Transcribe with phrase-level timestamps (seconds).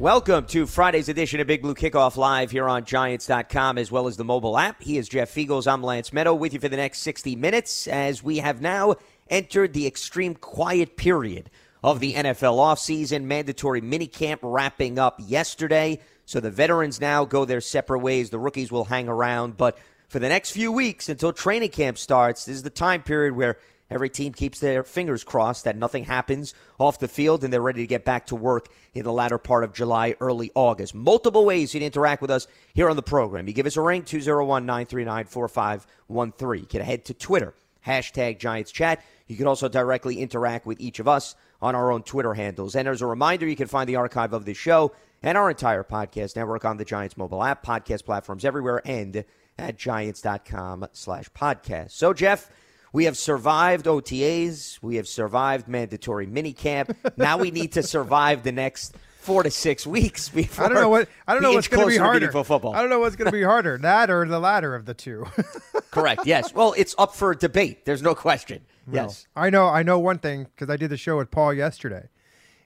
[0.00, 4.16] Welcome to Friday's edition of Big Blue Kickoff Live here on Giants.com as well as
[4.16, 4.82] the mobile app.
[4.82, 5.70] He is Jeff Feagles.
[5.70, 8.94] I'm Lance Meadow with you for the next 60 minutes as we have now
[9.28, 11.50] entered the extreme quiet period
[11.84, 13.24] of the NFL offseason.
[13.24, 16.00] Mandatory minicamp wrapping up yesterday.
[16.24, 18.30] So the veterans now go their separate ways.
[18.30, 19.58] The rookies will hang around.
[19.58, 19.76] But
[20.08, 23.58] for the next few weeks until training camp starts, this is the time period where
[23.90, 27.80] Every team keeps their fingers crossed that nothing happens off the field and they're ready
[27.80, 30.94] to get back to work in the latter part of July, early August.
[30.94, 33.48] Multiple ways you can interact with us here on the program.
[33.48, 36.62] You give us a ring, 201 939 4513.
[36.62, 37.54] You can head to Twitter,
[37.86, 39.02] hashtag Giants Chat.
[39.26, 42.76] You can also directly interact with each of us on our own Twitter handles.
[42.76, 45.84] And as a reminder, you can find the archive of this show and our entire
[45.84, 49.24] podcast network on the Giants mobile app, podcast platforms everywhere, and
[49.58, 51.90] at giants.com slash podcast.
[51.90, 52.50] So, Jeff,
[52.92, 54.78] we have survived OTAs.
[54.82, 56.94] We have survived mandatory minicamp.
[57.16, 60.88] now we need to survive the next four to six weeks before I don't know
[60.88, 62.30] what I don't know what's going to be harder.
[62.32, 62.74] football.
[62.74, 65.26] I don't know what's going to be harder, that or the latter of the two.
[65.90, 66.22] Correct.
[66.24, 66.54] Yes.
[66.54, 67.84] Well, it's up for debate.
[67.84, 68.62] There's no question.
[68.90, 69.26] Yes.
[69.36, 69.66] I know.
[69.68, 72.08] I know one thing because I did the show with Paul yesterday.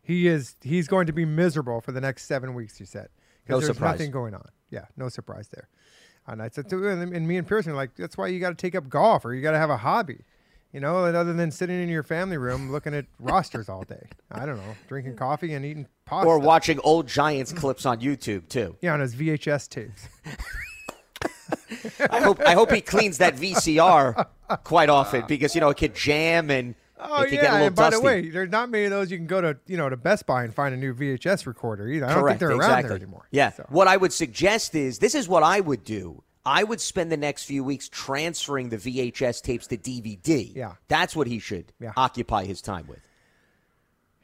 [0.02, 2.76] He is he's going to be miserable for the next seven weeks.
[2.78, 3.08] He said
[3.48, 3.98] No because there's surprise.
[3.98, 4.48] nothing going on.
[4.70, 5.68] Yeah, no surprise there.
[6.26, 8.50] And I said to him, and me and Pearson are like, that's why you got
[8.50, 10.18] to take up golf or you got to have a hobby.
[10.72, 14.08] You know, and other than sitting in your family room looking at rosters all day.
[14.32, 16.28] I don't know, drinking coffee and eating pasta.
[16.28, 18.76] Or watching old Giants clips on YouTube too.
[18.80, 20.08] Yeah, on his VHS tapes.
[22.10, 24.26] I hope I hope he cleans that VCR
[24.64, 27.76] quite often because you know it could jam and Oh yeah, get a little and
[27.76, 27.96] by dusty.
[27.96, 30.26] the way, there's not many of those you can go to, you know, to Best
[30.26, 32.06] Buy and find a new VHS recorder either.
[32.06, 32.74] I don't think they're exactly.
[32.74, 33.28] around there anymore.
[33.32, 33.50] Yeah.
[33.50, 36.22] So- What I would suggest is this is what I would do.
[36.46, 40.54] I would spend the next few weeks transferring the VHS tapes to DVD.
[40.54, 40.74] Yeah.
[40.88, 41.92] That's what he should Yeah.
[41.96, 43.00] occupy his time with.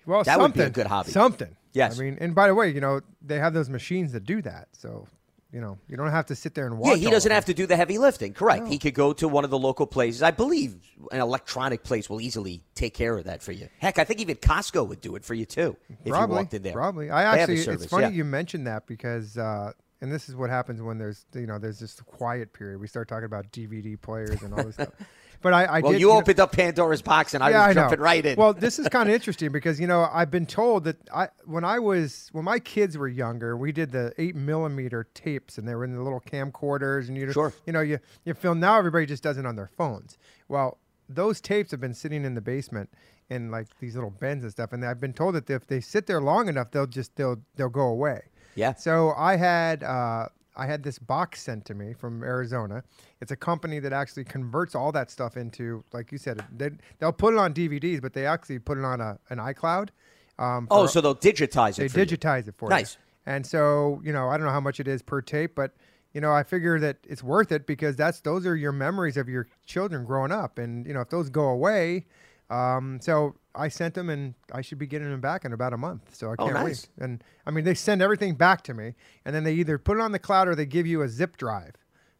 [0.06, 1.10] Well, That would something, be a good hobby.
[1.10, 1.56] Something.
[1.72, 1.98] Yes.
[1.98, 4.69] I mean, and by the way, you know, they have those machines that do that.
[4.72, 5.06] So,
[5.53, 6.91] you know, you don't have to sit there and watch.
[6.91, 8.33] Yeah, he doesn't have to do the heavy lifting.
[8.33, 8.69] Correct.
[8.69, 10.22] He could go to one of the local places.
[10.22, 10.77] I believe
[11.11, 13.69] an electronic place will easily take care of that for you.
[13.78, 16.55] Heck, I think even Costco would do it for you too if probably, you walked
[16.55, 16.72] in there.
[16.72, 17.11] Probably.
[17.11, 18.11] I They have a actually, service, it's funny yeah.
[18.11, 21.78] you mentioned that because, uh, and this is what happens when there's, you know, there's
[21.81, 22.81] this quiet period.
[22.81, 24.91] We start talking about DVD players and all this stuff.
[25.43, 27.77] But I, I Well, did, you know- opened up Pandora's box, and I yeah, was
[27.77, 28.05] I jumping know.
[28.05, 28.37] right in.
[28.37, 31.65] Well, this is kind of interesting because you know I've been told that I when
[31.65, 35.75] I was when my kids were younger, we did the eight millimeter tapes, and they
[35.75, 37.53] were in the little camcorders, and you just Sure.
[37.67, 38.61] you know you you film.
[38.61, 40.19] Now everybody just does it on their phones.
[40.49, 42.91] Well, those tapes have been sitting in the basement
[43.31, 46.06] in like these little bins and stuff, and I've been told that if they sit
[46.06, 48.23] there long enough, they'll just they'll they'll go away.
[48.56, 48.75] Yeah.
[48.75, 52.82] So I had uh, I had this box sent to me from Arizona.
[53.20, 57.12] It's a company that actually converts all that stuff into, like you said, they they'll
[57.12, 59.91] put it on DVDs, but they actually put it on a an iCloud.
[60.38, 61.91] Um, oh, so they'll digitize it.
[61.91, 62.05] for you.
[62.05, 62.94] They digitize it for Nice.
[62.94, 62.99] you.
[62.99, 62.99] Nice.
[63.26, 65.73] And so you know, I don't know how much it is per tape, but
[66.12, 69.29] you know, I figure that it's worth it because that's those are your memories of
[69.29, 72.06] your children growing up, and you know, if those go away.
[72.50, 75.76] Um, so I sent them, and I should be getting them back in about a
[75.76, 76.14] month.
[76.14, 76.88] So I Oh, can't nice.
[76.99, 77.05] wait.
[77.05, 78.94] And I mean, they send everything back to me,
[79.25, 81.37] and then they either put it on the cloud or they give you a zip
[81.37, 81.75] drive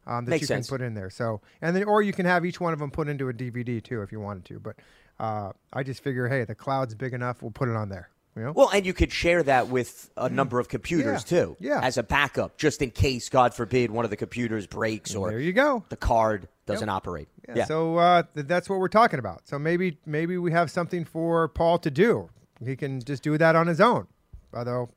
[0.07, 0.67] um, that Makes you sense.
[0.69, 1.09] can put in there.
[1.09, 3.83] So and then, or you can have each one of them put into a DVD
[3.83, 4.59] too if you wanted to.
[4.59, 4.77] But
[5.19, 8.09] uh, I just figure, hey, the cloud's big enough, we'll put it on there.
[8.35, 8.51] You know?
[8.53, 11.81] Well, and you could share that with a number of computers Yeah, too, yeah.
[11.81, 15.39] as a backup, just in case, God forbid, one of the computers breaks or there
[15.39, 15.83] you go.
[15.89, 17.27] the card doesn't operate.
[17.53, 17.65] Yeah.
[17.65, 19.41] So uh, th- that's what we're talking about.
[19.49, 22.29] So maybe maybe we have something for Paul to do.
[22.63, 24.07] He can just do that on his own.
[24.53, 24.89] Although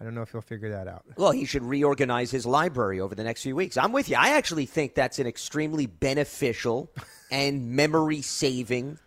[0.00, 1.04] I don't know if he'll figure that out.
[1.16, 3.76] Well, he should reorganize his library over the next few weeks.
[3.76, 4.16] I'm with you.
[4.18, 6.90] I actually think that's an extremely beneficial
[7.30, 8.98] and memory saving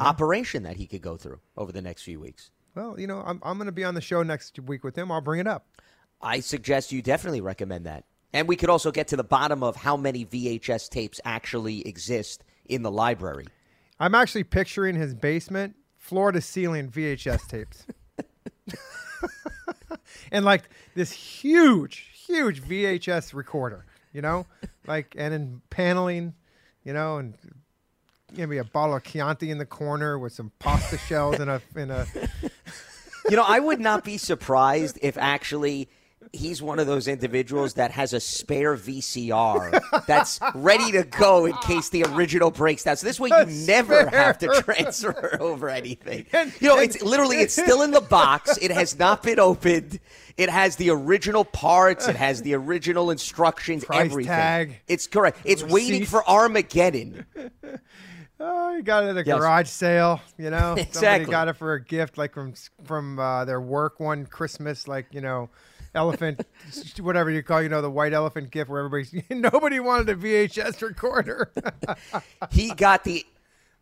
[0.00, 2.50] operation that he could go through over the next few weeks.
[2.74, 5.12] Well, you know, I'm I'm going to be on the show next week with him.
[5.12, 5.66] I'll bring it up.
[6.20, 8.04] I suggest you definitely recommend that.
[8.32, 12.42] And we could also get to the bottom of how many VHS tapes actually exist
[12.64, 13.46] in the library.
[14.00, 17.86] I'm actually picturing his basement, floor to ceiling VHS tapes.
[20.32, 24.46] and like this huge, huge VHS recorder, you know?
[24.86, 26.34] Like and in paneling,
[26.82, 27.36] you know, and
[28.34, 31.60] give me a bottle of Chianti in the corner with some pasta shells in a
[31.76, 32.06] in a
[33.30, 35.88] You know, I would not be surprised if actually
[36.32, 41.54] he's one of those individuals that has a spare VCR that's ready to go in
[41.58, 42.96] case the original breaks down.
[42.96, 46.26] So this way A you never have to transfer over anything.
[46.60, 48.58] You know, it's literally it's still in the box.
[48.58, 50.00] It has not been opened.
[50.36, 52.08] It has the original parts.
[52.08, 53.84] It has the original instructions.
[53.84, 54.28] Price everything.
[54.28, 54.80] tag.
[54.86, 55.38] It's correct.
[55.44, 57.24] It's waiting for Armageddon.
[58.46, 59.38] Oh, you got it at a Yes.
[59.38, 60.74] garage sale, you know.
[60.76, 61.30] Somebody Exactly.
[61.30, 62.52] got it for a gift, like from
[62.84, 65.48] from uh, their work one Christmas, like you know,
[65.94, 66.40] elephant,
[67.00, 70.82] whatever you call, you know, the white elephant gift, where everybody's nobody wanted a VHS
[70.82, 71.50] recorder.
[72.50, 73.24] He got the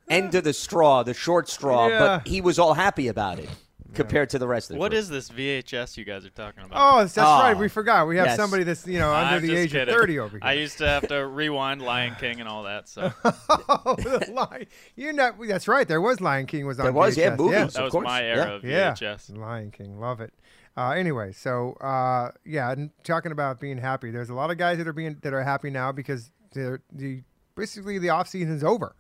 [0.08, 1.98] end of the straw, the short straw, Yeah.
[1.98, 3.48] but he was all happy about it
[3.94, 4.98] compared to the rest of the What group.
[5.00, 6.78] is this VHS you guys are talking about?
[6.94, 7.52] oh, that's right.
[7.56, 8.06] Oh, We forgot.
[8.08, 8.36] We have yes.
[8.36, 9.92] somebody that's you know under I'm the just age kidding.
[9.94, 10.40] of thirty over here.
[10.42, 12.88] I used to have to rewind Lion King and all that.
[12.88, 14.66] So oh, the Lion-
[14.96, 15.34] You're not.
[15.46, 15.86] That's right.
[15.86, 16.84] There was Lion King was on.
[16.86, 17.38] There was, yeah, VHS.
[17.38, 17.72] movies.
[17.74, 18.26] that Of was course, my yeah.
[18.36, 19.36] era of Yeah, VHS.
[19.36, 20.32] Lion King, love it.
[20.76, 24.78] Uh, anyway, so uh, yeah, and talking about being happy, there's a lot of guys
[24.78, 27.22] that are being that are happy now because they're the
[27.54, 28.96] basically the off season is over,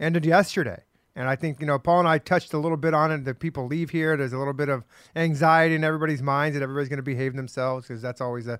[0.00, 0.82] ended yesterday,
[1.14, 3.24] and I think you know Paul and I touched a little bit on it.
[3.24, 4.84] That people leave here, there's a little bit of
[5.16, 8.58] anxiety in everybody's minds that everybody's going to behave themselves because that's always a,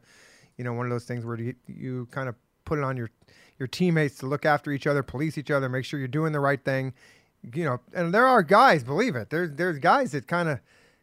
[0.57, 2.35] you know, one of those things where you, you kind of
[2.65, 3.11] put it on your
[3.59, 6.41] your teammates to look after each other, police each other, make sure you're doing the
[6.41, 6.93] right thing,
[7.55, 7.81] you know.
[7.95, 9.31] And there are guys, believe it.
[9.31, 10.61] There's there's guys that kind of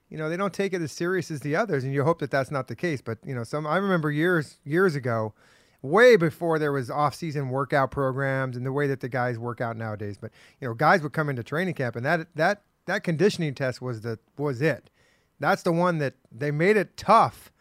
[0.09, 2.31] you know, they don't take it as serious as the others, and you hope that
[2.31, 2.99] that's not the case.
[2.99, 5.33] But you know, some I remember years years ago,
[5.81, 9.77] way before there was off-season workout programs and the way that the guys work out
[9.77, 10.17] nowadays.
[10.19, 13.81] But you know, guys would come into training camp, and that that that conditioning test
[13.81, 14.89] was the was it.
[15.39, 17.51] That's the one that they made it tough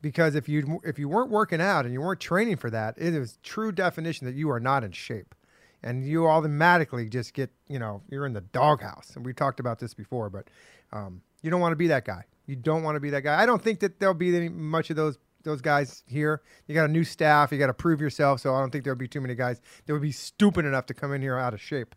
[0.00, 3.14] because if you if you weren't working out and you weren't training for that, it
[3.14, 5.34] is true definition that you are not in shape.
[5.82, 9.12] And you automatically just get, you know, you're in the doghouse.
[9.14, 10.48] And we talked about this before, but
[10.92, 12.24] um, you don't want to be that guy.
[12.46, 13.40] You don't want to be that guy.
[13.40, 16.42] I don't think that there'll be any, much of those those guys here.
[16.66, 17.50] You got a new staff.
[17.52, 18.40] You got to prove yourself.
[18.40, 20.94] So I don't think there'll be too many guys that would be stupid enough to
[20.94, 21.94] come in here out of shape.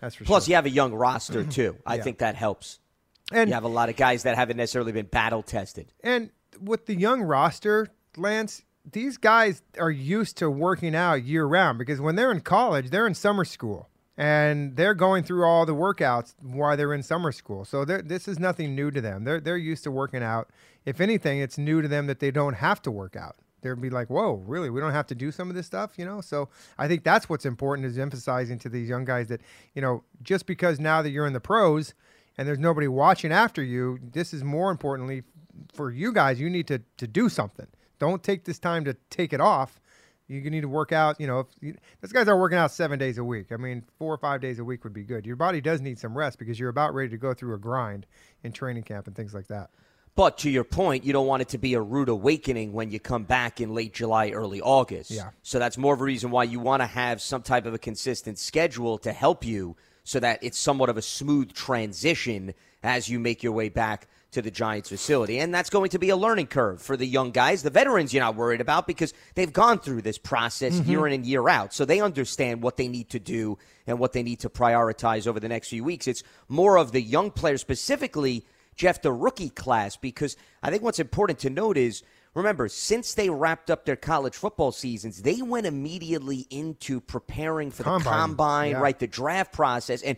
[0.00, 0.50] That's for Plus, sure.
[0.52, 1.76] you have a young roster too.
[1.84, 2.02] I Yeah.
[2.02, 2.78] think that helps.
[3.32, 5.92] And you have a lot of guys that haven't necessarily been battle tested.
[6.02, 6.30] And
[6.60, 12.00] with the young roster, Lance, these guys are used to working out year round because
[12.00, 16.34] when they're in college, they're in summer school and they're going through all the workouts
[16.42, 17.64] while they're in summer school.
[17.64, 19.24] So this is nothing new to them.
[19.24, 20.50] They're they're used to working out.
[20.84, 23.36] If anything, it's new to them that they don't have to work out.
[23.62, 24.70] They'll be like, "Whoa, really?
[24.70, 26.20] We don't have to do some of this stuff," you know.
[26.20, 29.40] So I think that's what's important is emphasizing to these young guys that
[29.74, 31.94] you know just because now that you're in the pros
[32.38, 35.22] and there's nobody watching after you, this is more importantly
[35.74, 36.40] for you guys.
[36.40, 37.66] You need to to do something.
[37.98, 39.80] Don't take this time to take it off.
[40.26, 41.20] You need to work out.
[41.20, 43.50] You know, if you, those guys are working out seven days a week.
[43.50, 45.26] I mean, four or five days a week would be good.
[45.26, 48.06] Your body does need some rest because you're about ready to go through a grind
[48.44, 49.70] in training camp and things like that.
[50.20, 53.00] But to your point, you don't want it to be a rude awakening when you
[53.00, 55.10] come back in late July, early August.
[55.10, 55.30] Yeah.
[55.40, 57.78] So that's more of a reason why you want to have some type of a
[57.78, 63.18] consistent schedule to help you so that it's somewhat of a smooth transition as you
[63.18, 65.38] make your way back to the Giants facility.
[65.38, 67.62] And that's going to be a learning curve for the young guys.
[67.62, 70.90] The veterans you're not worried about because they've gone through this process mm-hmm.
[70.90, 71.72] year in and year out.
[71.72, 75.40] So they understand what they need to do and what they need to prioritize over
[75.40, 76.06] the next few weeks.
[76.06, 78.44] It's more of the young players specifically
[78.80, 83.28] Jeff, the rookie class, because I think what's important to note is remember, since they
[83.28, 88.70] wrapped up their college football seasons, they went immediately into preparing for the Combine, combine,
[88.70, 88.80] yeah.
[88.80, 88.98] right?
[88.98, 90.00] The draft process.
[90.00, 90.16] And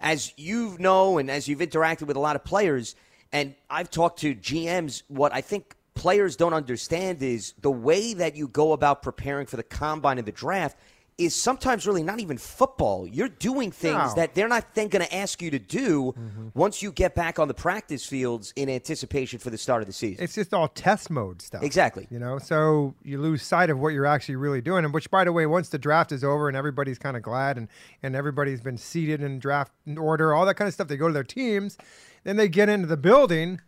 [0.00, 2.96] as you know, and as you've interacted with a lot of players,
[3.30, 8.34] and I've talked to GMs, what I think players don't understand is the way that
[8.34, 10.76] you go about preparing for the combine and the draft
[11.20, 13.06] is sometimes really not even football.
[13.06, 14.14] You're doing things No.
[14.16, 16.48] that they're not then going to ask you to do mm-hmm.
[16.54, 19.92] once you get back on the practice fields in anticipation for the start of the
[19.92, 20.24] season.
[20.24, 21.62] It's just all test mode stuff.
[21.62, 22.08] Exactly.
[22.10, 24.84] You know, so you lose sight of what you're actually really doing.
[24.84, 27.58] And which, by the way, once the draft is over and everybody's kind of glad
[27.58, 27.68] and,
[28.02, 31.14] and everybody's been seated in draft order, all that kind of stuff, they go to
[31.14, 31.76] their teams,
[32.24, 33.60] then they get into the building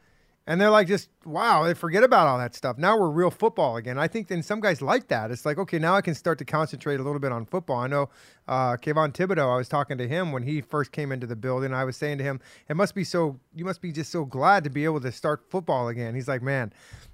[0.46, 2.76] and they're like, just wow, they forget about all that stuff.
[2.76, 3.98] Now we're real football again.
[3.98, 5.30] I think then some guys like that.
[5.30, 7.78] It's like, okay, now I can start to concentrate a little bit on football.
[7.78, 8.10] I know
[8.48, 11.72] uh, Kayvon Thibodeaux, I was talking to him when he first came into the building.
[11.72, 14.64] I was saying to him, it must be so, you must be just so glad
[14.64, 16.14] to be able to start football again.
[16.14, 16.72] He's like, man,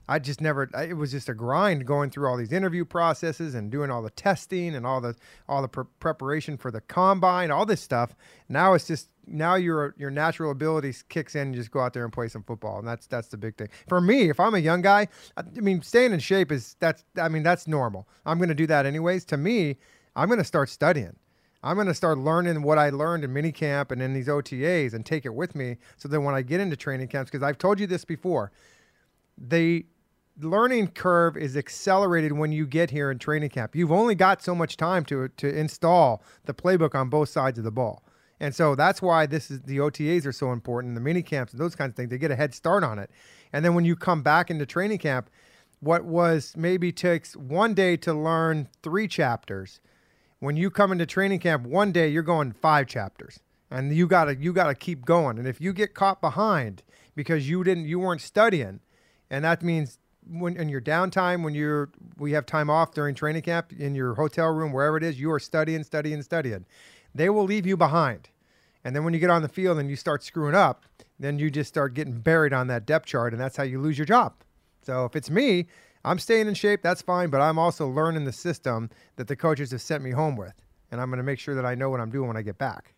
[0.08, 0.70] I just never.
[0.74, 4.10] It was just a grind going through all these interview processes and doing all the
[4.10, 5.14] testing and all the
[5.48, 8.14] all the pre- preparation for the combine, all this stuff.
[8.48, 11.42] Now it's just now your your natural abilities kicks in.
[11.42, 13.56] and You just go out there and play some football, and that's that's the big
[13.56, 14.30] thing for me.
[14.30, 17.04] If I'm a young guy, I, I mean, staying in shape is that's.
[17.20, 18.08] I mean, that's normal.
[18.24, 19.26] I'm going to do that anyways.
[19.26, 19.76] To me,
[20.16, 21.16] I'm going to start studying.
[21.62, 25.04] I'm going to start learning what I learned in minicamp and in these OTAs and
[25.04, 25.76] take it with me.
[25.96, 28.52] So that when I get into training camps, because I've told you this before,
[29.36, 29.84] the
[30.40, 33.74] learning curve is accelerated when you get here in training camp.
[33.74, 37.64] You've only got so much time to to install the playbook on both sides of
[37.64, 38.02] the ball.
[38.40, 41.60] And so that's why this is the OTAs are so important, the mini camps and
[41.60, 42.10] those kinds of things.
[42.10, 43.10] They get a head start on it.
[43.52, 45.28] And then when you come back into training camp,
[45.80, 49.80] what was maybe takes one day to learn three chapters,
[50.40, 53.40] when you come into training camp one day you're going five chapters
[53.70, 56.82] and you gotta you gotta keep going and if you get caught behind
[57.14, 58.80] because you didn't you weren't studying
[59.30, 59.98] and that means
[60.30, 64.14] when in your downtime when you're we have time off during training camp in your
[64.14, 66.64] hotel room wherever it is you are studying studying studying
[67.14, 68.28] they will leave you behind
[68.84, 70.84] and then when you get on the field and you start screwing up
[71.18, 73.96] then you just start getting buried on that depth chart and that's how you lose
[73.96, 74.32] your job
[74.88, 75.66] so if it's me,
[76.02, 79.70] I'm staying in shape, that's fine, but I'm also learning the system that the coaches
[79.72, 80.54] have sent me home with.
[80.90, 82.56] And I'm going to make sure that I know what I'm doing when I get
[82.56, 82.94] back.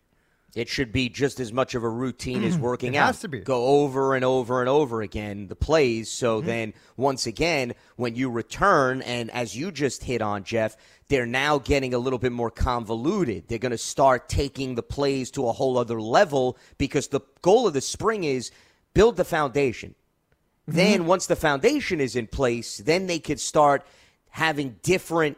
[0.53, 3.07] It should be just as much of a routine as working It out.
[3.07, 3.39] has to be.
[3.39, 6.11] Go over and over and over again the plays.
[6.11, 6.47] So Mm-hmm.
[6.47, 10.75] then, once again, when you return, and as you just hit on, Jeff,
[11.07, 13.47] they're now getting a little bit more convoluted.
[13.47, 17.67] They're going to start taking the plays to a whole other level because the goal
[17.67, 18.51] of the spring is
[18.93, 19.95] build the foundation.
[20.67, 20.75] Mm-hmm.
[20.77, 23.85] Then, once the foundation is in place, then they could start
[24.31, 25.37] having different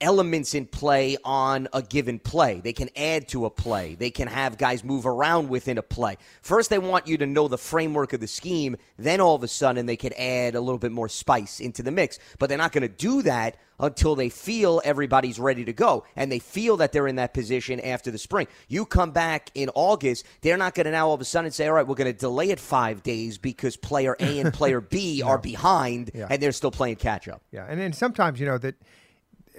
[0.00, 2.60] elements in play on a given play.
[2.60, 3.94] They can add to a play.
[3.94, 6.16] They can have guys move around within a play.
[6.42, 8.76] First, they want you to know the framework of the scheme.
[8.98, 11.90] Then, all of a sudden, they could add a little bit more spice into the
[11.90, 12.18] mix.
[12.38, 16.30] But they're not going to do that until they feel everybody's ready to go and
[16.30, 18.46] they feel that they're in that position after the spring.
[18.68, 21.66] You come back in August, they're not going to now all of a sudden say,
[21.66, 25.22] all right, we're going to delay it five days because player A and player B
[25.24, 26.26] are behind Yeah.
[26.28, 27.40] and they're still playing catch up.
[27.52, 27.64] Yeah.
[27.70, 28.74] And then sometimes, you know, that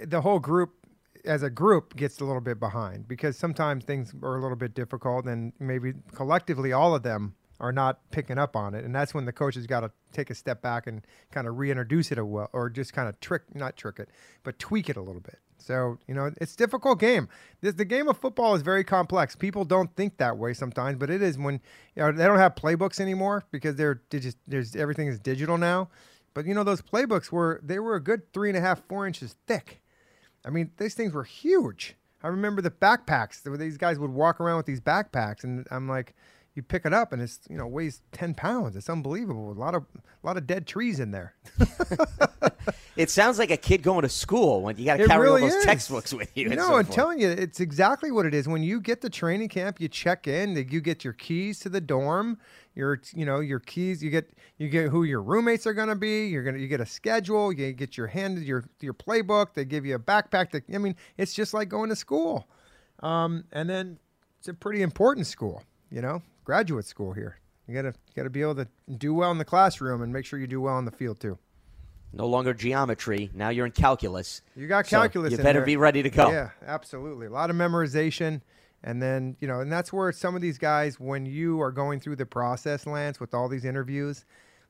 [0.06, 0.74] the whole group
[1.24, 4.74] as a group gets a little bit behind because sometimes things are a little bit
[4.74, 8.84] difficult and maybe collectively all of them are not picking up on it.
[8.84, 12.10] And that's when the coaches got to take a step back and kind of reintroduce
[12.10, 14.08] it a well, or just kind of trick, not trick it,
[14.42, 15.38] but tweak it a little bit.
[15.58, 17.28] So, you know, it's difficult game.
[17.60, 19.36] This, the game of football is very complex.
[19.36, 21.60] People don't think that way sometimes, but it is when
[21.94, 25.56] you know, they don't have playbooks anymore because they're they just there's everything is digital
[25.56, 25.88] now.
[26.34, 29.06] But you know, those playbooks were they were a good three and a half, four
[29.06, 29.81] inches thick.
[30.44, 31.96] I mean, these things were huge.
[32.22, 33.42] I remember the backpacks.
[33.58, 36.14] These guys would walk around with these backpacks, and I'm like,
[36.54, 38.76] you pick it up, and it's you know weighs ten pounds.
[38.76, 39.52] It's unbelievable.
[39.52, 41.34] A lot of a lot of dead trees in there.
[42.94, 45.48] It sounds like a kid going to school when you got to carry really all
[45.48, 45.64] those is.
[45.64, 46.50] textbooks with you.
[46.50, 46.94] No, so I'm forth.
[46.94, 48.46] telling you, it's exactly what it is.
[48.46, 51.80] When you get to training camp, you check in, you get your keys to the
[51.80, 52.38] dorm,
[52.74, 54.02] your you know your keys.
[54.02, 56.26] You get you get who your roommates are going to be.
[56.26, 57.50] You're gonna you get a schedule.
[57.52, 59.54] You get your handed your your playbook.
[59.54, 60.50] They give you a backpack.
[60.50, 62.46] That I mean, it's just like going to school.
[63.00, 63.98] Um, and then
[64.38, 65.62] it's a pretty important school.
[65.90, 67.38] You know, graduate school here.
[67.68, 68.68] You gotta you gotta be able to
[68.98, 71.38] do well in the classroom and make sure you do well on the field too.
[72.12, 73.30] No longer geometry.
[73.32, 74.42] Now you're in calculus.
[74.54, 75.30] You got So calculus.
[75.32, 75.66] you in better there.
[75.66, 76.30] be ready to go.
[76.30, 77.26] Yeah, absolutely.
[77.26, 78.42] A lot of memorization,
[78.84, 82.00] and then you know, and that's where some of these guys, when you are going
[82.00, 84.26] through the process, Lance, with all these interviews,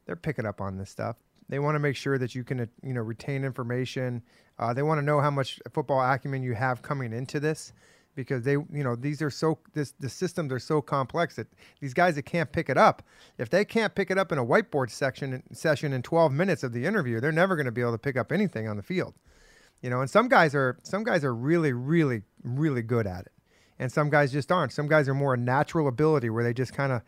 [0.06, 1.16] they're picking up on this stuff.
[1.48, 4.22] They want to make sure that you can, uh, you know, retain information.
[4.58, 7.72] Uh, they want to know how much football acumen you have coming into this,
[8.14, 11.46] because they, you know, these are so this the systems are so complex that
[11.80, 13.02] these guys that can't pick it up,
[13.38, 16.72] if they can't pick it up in a whiteboard section session in 12 minutes of
[16.72, 19.14] the interview, they're never going to be able to pick up anything on the field.
[19.80, 23.32] You know and some guys are some guys are really really really good at it.
[23.78, 24.72] And some guys just aren't.
[24.72, 27.02] Some guys are more a natural ability where they just kind of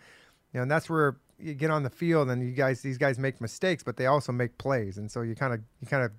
[0.53, 3.19] you know and that's where you get on the field and you guys these guys
[3.19, 4.99] make mistakes but they also make plays.
[4.99, 6.13] And so you kind of you kind of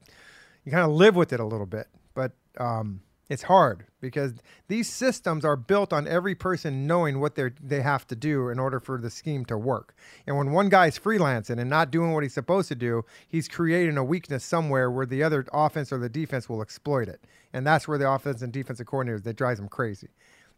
[0.63, 1.87] you kind of live with it a little bit.
[2.13, 4.33] But um It's hard because
[4.67, 8.59] these systems are built on every person knowing what they they have to do in
[8.59, 9.95] order for the scheme to work.
[10.27, 13.97] And when one guy's freelancing and not doing what he's supposed to do, he's creating
[13.97, 17.23] a weakness somewhere where the other offense or the defense will exploit it.
[17.51, 20.09] And that's where the offense and defensive coordinators that drives them crazy.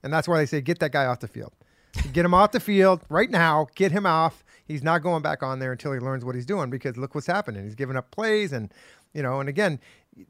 [0.03, 1.53] And that's why they say get that guy off the field.
[2.11, 3.67] Get him off the field right now.
[3.75, 4.43] Get him off.
[4.65, 7.27] He's not going back on there until he learns what he's doing because look what's
[7.27, 7.63] happening.
[7.63, 8.73] He's giving up plays and
[9.17, 9.79] you know, and again,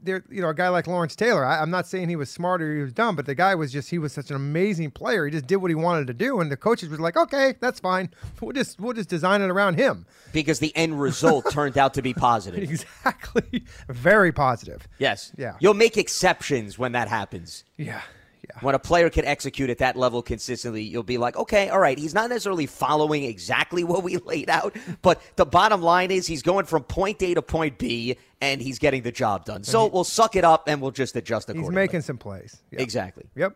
[0.01, 1.43] there, you know, a guy like Lawrence Taylor.
[1.43, 3.69] I, am not saying he was smart or he was dumb, but the guy was
[3.69, 5.25] just he was such an amazing player.
[5.25, 7.81] He just did what he wanted to do, and the coaches were like, okay, that's
[7.81, 8.09] fine.
[8.39, 12.01] We'll just we'll just design it around him because the end result turned out to
[12.01, 12.63] be positive.
[12.63, 14.87] exactly, very positive.
[14.99, 15.33] Yes.
[15.37, 15.55] Yeah.
[15.59, 17.65] You'll make exceptions when that happens.
[17.75, 18.01] Yeah.
[18.49, 18.59] Yeah.
[18.61, 21.97] When a player can execute at that level consistently, you'll be like, okay, all right,
[21.97, 26.41] he's not necessarily following exactly what we laid out, but the bottom line is he's
[26.41, 29.63] going from point A to point B and he's getting the job done.
[29.63, 31.71] So he, we'll suck it up and we'll just adjust accordingly.
[31.71, 32.61] He's making some plays.
[32.71, 32.81] Yep.
[32.81, 33.25] Exactly.
[33.35, 33.55] Yep.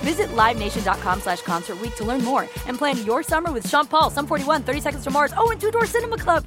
[0.00, 4.26] Visit LiveNation.com slash Concert to learn more and plan your summer with Sean Paul, Sum
[4.26, 6.46] 41, 30 Seconds to Mars, oh, and Two Door Cinema Club.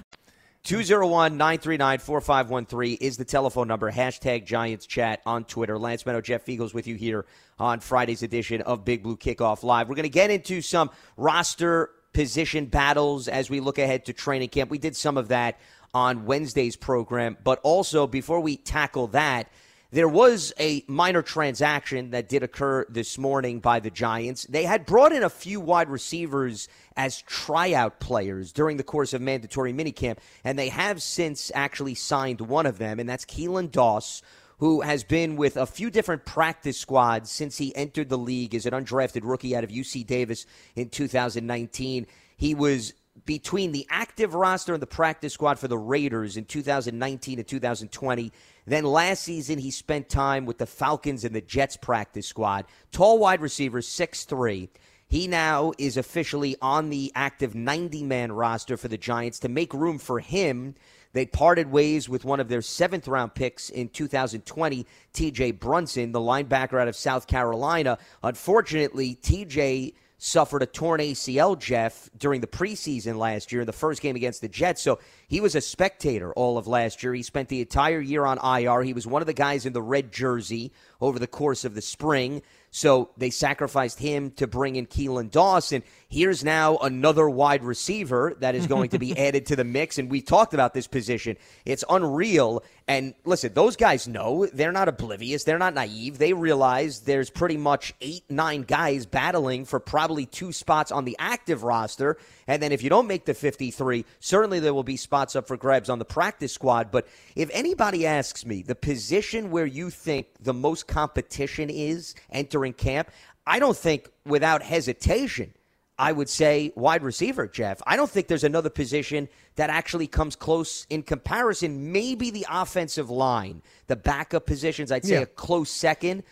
[0.64, 3.92] 201 939 4513 is the telephone number.
[3.92, 5.80] Hashtag Giants Chat on Twitter.
[5.80, 7.26] Lance Meadow, Jeff Feagles with you here
[7.58, 9.90] on Friday's edition of Big Blue Kickoff Live.
[9.90, 14.50] We're going to get into some roster position battles as we look ahead to training
[14.50, 14.70] camp.
[14.70, 15.60] We did some of that
[15.96, 19.50] on Wednesday's program, but also before we tackle that,
[19.92, 24.46] there was a minor transaction that did occur this morning by the Giants.
[24.46, 29.22] They had brought in a few wide receivers as tryout players during the course of
[29.22, 34.22] mandatory minicamp, and they have since actually signed one of them, and that's Keelan Doss,
[34.60, 38.66] who has been with a few different practice squads since he entered the league as
[38.66, 40.46] an undrafted rookie out of UC Davis
[40.76, 42.08] in 2019.
[42.38, 42.94] He was
[43.26, 48.32] between the active roster and the practice squad for the Raiders in 2019 and 2020.
[48.66, 52.66] Then last season, he spent time with the Falcons and the Jets practice squad.
[52.92, 54.70] Tall wide receiver, 6'3.
[55.08, 59.40] He now is officially on the active 90 man roster for the Giants.
[59.40, 60.76] To make room for him,
[61.12, 66.20] they parted ways with one of their seventh round picks in 2020, TJ Brunson, the
[66.20, 67.98] linebacker out of South Carolina.
[68.24, 74.04] Unfortunately, TJ suffered a torn ACL, Jeff, during the preseason last year in the first
[74.04, 74.80] game against the Jets.
[74.80, 77.12] So he was a spectator all of last year.
[77.16, 78.84] He spent the entire year on IR.
[78.84, 81.82] He was one of the guys in the red jersey over the course of the
[81.82, 82.44] spring.
[82.70, 85.82] So they sacrificed him to bring in Keelan Dawson.
[86.12, 89.98] Here's now another wide receiver that is going to be added to the mix.
[89.98, 91.38] And we talked about this position.
[91.64, 92.66] It's unreal.
[92.86, 95.46] And listen, those guys know they're not oblivious.
[95.46, 96.18] They're not naive.
[96.18, 101.16] They realize there's pretty much eight, nine guys battling for probably two spots on the
[101.18, 102.18] active roster.
[102.46, 105.56] And then if you don't make the 53, certainly there will be spots up for
[105.56, 106.92] grabs on the practice squad.
[106.92, 112.74] But if anybody asks me the position where you think the most competition is entering
[112.74, 113.12] camp,
[113.48, 115.54] I don't think without hesitation.
[116.02, 117.80] I would say wide receiver, Jeff.
[117.86, 121.92] I don't think there's another position that actually comes close in comparison.
[121.92, 125.22] Maybe the offensive line, the backup positions, I'd say yeah.
[125.22, 126.24] a close second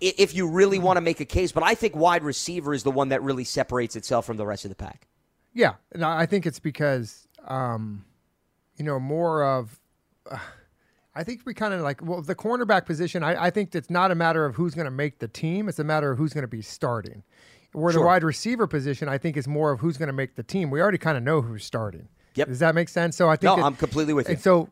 [0.00, 1.50] if you really want to make a case.
[1.50, 4.64] But I think wide receiver is the one that really separates itself from the rest
[4.64, 5.08] of the pack.
[5.52, 8.04] Yeah, and I think it's because, um,
[8.76, 9.80] you know, more of.
[10.30, 10.38] Uh,
[11.16, 13.24] I think we kind of like well the cornerback position.
[13.24, 15.80] I, I think it's not a matter of who's going to make the team; it's
[15.80, 17.24] a matter of who's going to be starting.
[17.78, 18.02] Where sure.
[18.02, 20.70] the wide receiver position, I think, is more of who's going to make the team.
[20.70, 22.08] We already kind of know who's starting.
[22.34, 22.48] Yep.
[22.48, 23.16] Does that make sense?
[23.16, 23.56] So I think.
[23.56, 24.34] No, it, I'm completely with you.
[24.34, 24.68] And so,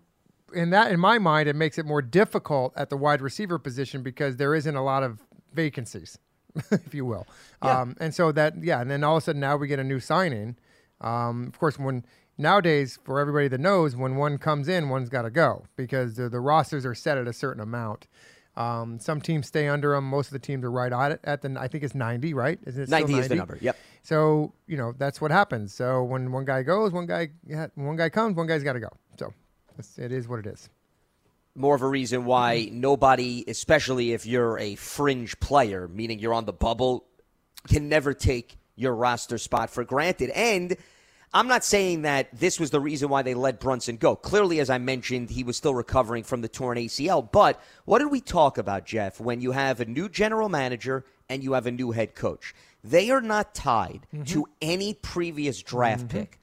[0.54, 4.02] in that, in my mind, it makes it more difficult at the wide receiver position
[4.02, 5.20] because there isn't a lot of
[5.52, 6.18] vacancies,
[6.70, 7.26] if you will.
[7.64, 7.80] Yeah.
[7.80, 9.84] Um, and so that, yeah, and then all of a sudden now we get a
[9.84, 10.56] new signing.
[11.00, 12.04] Um, of course, when
[12.38, 16.28] nowadays, for everybody that knows, when one comes in, one's got to go because the,
[16.28, 18.06] the, rosters are set at a certain amount.
[18.56, 20.04] Um, some teams stay under them.
[20.08, 21.20] Most of the teams are right at it.
[21.24, 22.58] At the, I think it's 90, right?
[22.66, 23.58] Isn't it 90, 90 is the number.
[23.60, 23.76] Yep.
[24.02, 25.74] So you know that's what happens.
[25.74, 27.28] So when one guy goes, one guy
[27.74, 28.90] one guy comes, one guy's got to go.
[29.18, 29.32] So
[29.98, 30.68] it is what it is.
[31.54, 36.44] More of a reason why nobody, especially if you're a fringe player, meaning you're on
[36.44, 37.06] the bubble,
[37.68, 40.30] can never take your roster spot for granted.
[40.30, 40.76] And
[41.34, 44.16] I'm not saying that this was the reason why they let Brunson go.
[44.16, 47.30] Clearly, as I mentioned, he was still recovering from the torn ACL.
[47.30, 51.42] But what did we talk about, Jeff, when you have a new general manager and
[51.42, 52.54] you have a new head coach?
[52.82, 54.24] They are not tied mm-hmm.
[54.24, 56.18] to any previous draft mm-hmm.
[56.18, 56.38] pick.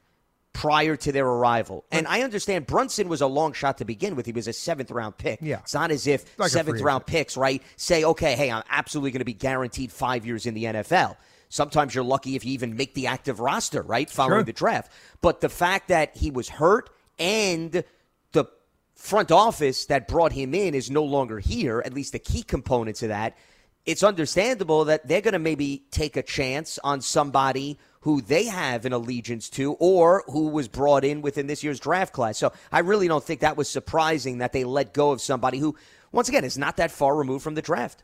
[0.52, 1.84] prior to their arrival.
[1.92, 4.28] And I understand Brunson was a long shot to begin with.
[4.28, 5.40] He was a seventh round pick.
[5.42, 5.60] Yeah.
[5.60, 9.22] It's not as if Like seventh round picks, right, say, okay, hey, I'm absolutely going
[9.22, 11.16] to be guaranteed five years in the NFL.
[11.54, 14.44] Sometimes you're lucky if you even make the active roster, right, following Sure.
[14.44, 14.92] the draft.
[15.22, 16.90] But the fact that he was hurt
[17.20, 17.84] and
[18.32, 18.46] the
[18.96, 23.04] front office that brought him in is no longer here, at least the key components
[23.04, 23.38] of that,
[23.86, 28.86] it's understandable that they're going to maybe take a chance on somebody who they have
[28.86, 32.40] an allegiance to or who was brought in within this year's draft class.
[32.40, 35.76] So I really don't think that was surprising that they let go of somebody who,
[36.12, 38.02] once again, is not that far removed from the draft.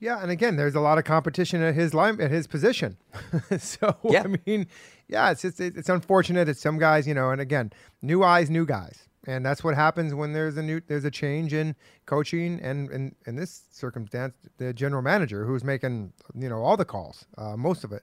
[0.00, 2.96] Yeah, and again, there's a lot of competition at his line at his position.
[3.58, 4.24] so Yeah.
[4.24, 4.66] I mean,
[5.08, 8.64] yeah, it's just it's unfortunate that some guys, you know, and again, new eyes, new
[8.64, 11.74] guys, and that's what happens when there's a new there's a change in
[12.06, 16.84] coaching, and and in this circumstance, the general manager who's making you know all the
[16.84, 18.02] calls, uh, most of it.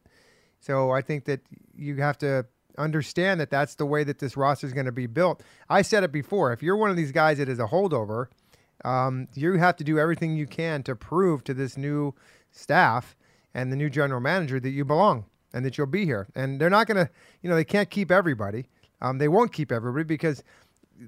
[0.60, 1.42] So I think that
[1.76, 2.46] you have to
[2.78, 5.42] understand that that's the way that this roster is going to be built.
[5.70, 6.52] I said it before.
[6.52, 8.28] If you're one of these guys that is a holdover,
[8.84, 12.14] um, you have to do everything you can to prove to this new
[12.52, 13.16] staff
[13.54, 16.28] and the new general manager that you belong and that you'll be here.
[16.36, 17.10] And they're not going to,
[17.42, 18.68] you know, they can't keep everybody.
[19.02, 20.44] Um, they won't keep everybody because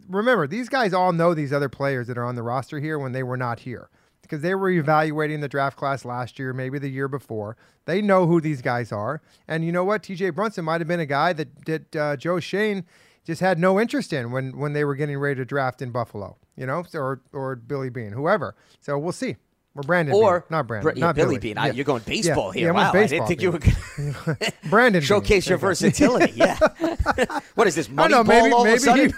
[0.08, 3.12] remember, these guys all know these other players that are on the roster here when
[3.12, 3.89] they were not here
[4.21, 7.56] because they were evaluating the draft class last year, maybe the year before.
[7.86, 9.21] They know who these guys are.
[9.47, 10.03] And you know what?
[10.03, 12.86] TJ Brunson might have been a guy that, that uh, Joe Schoen
[13.28, 16.38] just had no interest in when, when they were getting ready to draft in Buffalo,
[16.56, 18.56] you know, or, or Billy Beane, whoever.
[18.80, 19.36] So we'll see.
[19.76, 20.48] Or Brandon Or Bean.
[20.50, 20.94] Not Brandon.
[20.94, 21.58] Br- yeah, not Billy Beane.
[21.58, 22.60] I- you're going baseball yeah.
[22.62, 22.74] here.
[22.74, 24.16] Yeah, I Wow, I didn't baseball think you Bean.
[24.26, 25.06] were going Brandon Beane.
[25.06, 26.34] showcase your you versatility.
[26.36, 26.58] Yeah.
[27.56, 27.90] what is this?
[27.90, 28.42] I Money don't know.
[28.42, 29.12] Maybe, all maybe.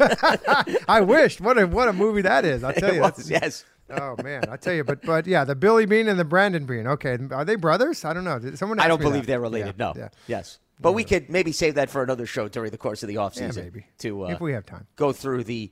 [0.71, 1.39] He, I wished.
[1.39, 2.63] What a what a movie that is.
[2.63, 3.01] I'll tell you.
[3.01, 3.63] was, yes.
[3.91, 4.83] Oh man, I tell you.
[4.83, 6.87] But but yeah, the Billy Beane and the Brandon Beane.
[6.87, 8.03] Okay, are they brothers?
[8.03, 8.39] I don't know.
[8.39, 8.79] Did Someone.
[8.79, 9.27] I don't believe that.
[9.27, 9.75] they're related.
[9.77, 9.93] Yeah, no.
[9.95, 10.09] Yeah.
[10.27, 10.59] Yes.
[10.79, 13.57] But we could maybe save that for another show during the course of the offseason.
[13.57, 13.85] Yeah, maybe.
[13.99, 14.87] To uh, if we have time.
[14.95, 15.71] go through the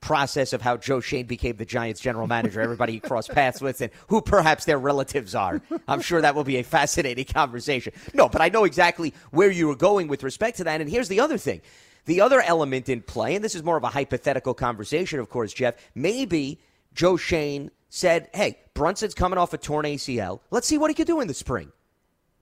[0.00, 3.80] process of how Joe Schoen became the Giants general manager, everybody he crossed paths with,
[3.80, 5.60] and who perhaps their relatives are.
[5.88, 7.92] I'm sure that will be a fascinating conversation.
[8.14, 10.80] No, but I know exactly where you were going with respect to that.
[10.80, 11.60] And here's the other thing
[12.04, 15.52] the other element in play, and this is more of a hypothetical conversation, of course,
[15.52, 15.74] Jeff.
[15.94, 16.58] Maybe
[16.94, 20.40] Joe Schoen said, hey, Brunson's coming off a torn ACL.
[20.50, 21.72] Let's see what he could do in the spring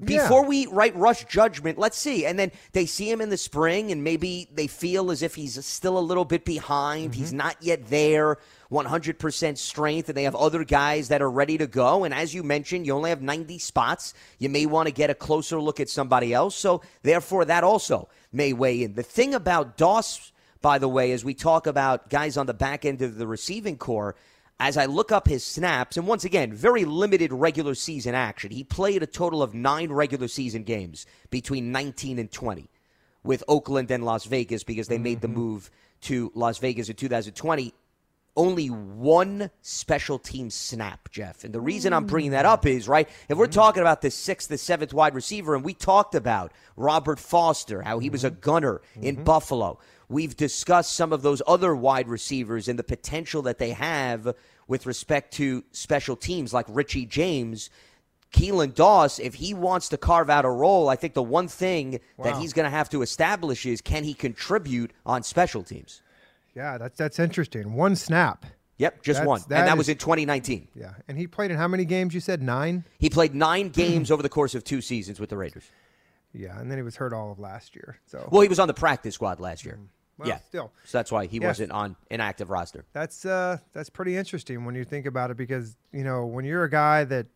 [0.05, 2.27] before we right rush judgment let's see.
[2.27, 5.65] And then they see him in the spring and maybe they feel as if he's
[5.65, 7.15] still a little bit behind.
[7.15, 7.39] He's mm-hmm.
[7.39, 8.39] not yet there.
[8.71, 12.05] 100% strength and they have other guys that are ready to go.
[12.05, 14.13] And as you mentioned you only have 90 spots.
[14.39, 16.57] You may want to get a closer look at somebody else.
[16.57, 18.95] So therefore that also may weigh in.
[18.95, 22.85] The thing about doss by the way as we talk about guys on the back
[22.85, 24.17] end of the receiving core
[24.59, 28.51] as I look up his snaps, and once again, very limited regular season action.
[28.51, 32.71] He played a total of nine regular season games between 19 and 20
[33.23, 35.38] with Oakland and Las Vegas because they made the mm-hmm.
[35.38, 35.71] move
[36.03, 37.75] to Las Vegas in 2020.
[38.38, 41.45] Only one special team snap, Jeff.
[41.45, 43.53] And the reason I'm bringing that up is, right, if we're mm.
[43.53, 47.99] talking about the sixth, the seventh wide receiver, and we talked about Robert Foster, how
[47.99, 48.40] he was a mm-hmm.
[48.40, 49.25] gunner in mm-hmm.
[49.25, 49.79] Buffalo.
[50.09, 54.35] We've discussed some of those other wide receivers and the potential that they have
[54.69, 57.71] with respect to special teams like Richie James.
[58.33, 62.01] Keelan Doss, if he wants to carve out a role, I think the one thing
[62.23, 66.03] that he's going to have to establish is can he contribute on special teams?
[66.55, 67.75] Yeah, that's that's interesting.
[67.75, 68.47] One snap.
[68.79, 69.40] Yep, just That's- one.
[69.49, 70.69] that and that is- was in 2019.
[70.75, 72.12] Yeah, and he played in how many games?
[72.14, 72.85] You said nine.
[72.99, 75.64] He played nine games over the course of two seasons with the Raiders.
[76.35, 77.99] Yeah, and then he was hurt all of last year.
[78.07, 79.79] So Well, he was on the practice squad last year.
[79.81, 79.87] Mm.
[80.18, 80.72] Well, yeah, still.
[80.85, 82.85] So that's why he wasn't on an active roster.
[82.92, 86.64] That's uh that's pretty interesting when you think about it because you know when you're
[86.64, 87.26] a guy that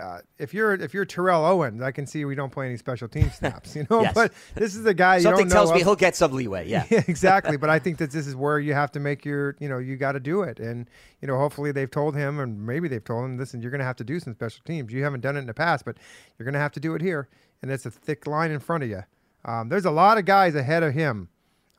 [0.00, 3.08] uh, if you're if you're Terrell Owens, I can see we don't play any special
[3.08, 4.02] team snaps, you know.
[4.02, 4.12] Yes.
[4.14, 6.68] But this is a guy you Something don't know tells me he'll get some leeway.
[6.68, 6.84] Yeah.
[6.90, 7.56] exactly.
[7.60, 9.96] But I think that this is where you have to make your, you know, you
[9.96, 10.60] got to do it.
[10.60, 10.88] And,
[11.20, 13.84] you know, hopefully they've told him, and maybe they've told him, listen, you're going to
[13.84, 14.92] have to do some special teams.
[14.92, 15.98] You haven't done it in the past, but
[16.38, 17.28] you're going to have to do it here.
[17.60, 19.02] And it's a thick line in front of you.
[19.44, 21.28] Um, there's a lot of guys ahead of him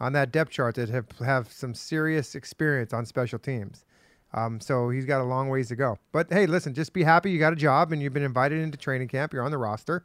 [0.01, 3.85] on that depth chart that have, have some serious experience on special teams.
[4.33, 5.97] Um, so he's got a long ways to go.
[6.11, 8.77] But hey, listen, just be happy you got a job and you've been invited into
[8.77, 9.31] training camp.
[9.33, 10.03] You're on the roster.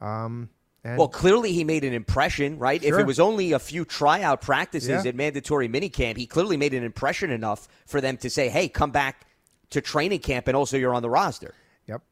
[0.00, 0.50] Um,
[0.84, 2.82] and Well, clearly he made an impression, right?
[2.82, 5.08] If it was only a few tryout practices Yeah.
[5.10, 8.90] at mandatory minicamp, he clearly made an impression enough for them to say, "Hey, come
[8.90, 9.26] back
[9.70, 11.54] to training camp, and also you're on the roster."
[11.86, 12.02] Yep.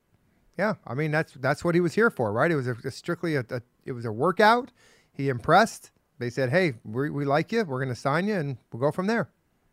[0.58, 2.50] Yeah, I mean that's that's what he was here for, right?
[2.50, 4.70] It was a, a strictly a, a it was a workout.
[5.12, 5.90] He impressed.
[6.18, 7.64] They said, "Hey, we, we like you.
[7.64, 9.28] We're going to sign you, and we'll go from there."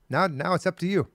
[0.09, 1.07] Now, now it's up to you.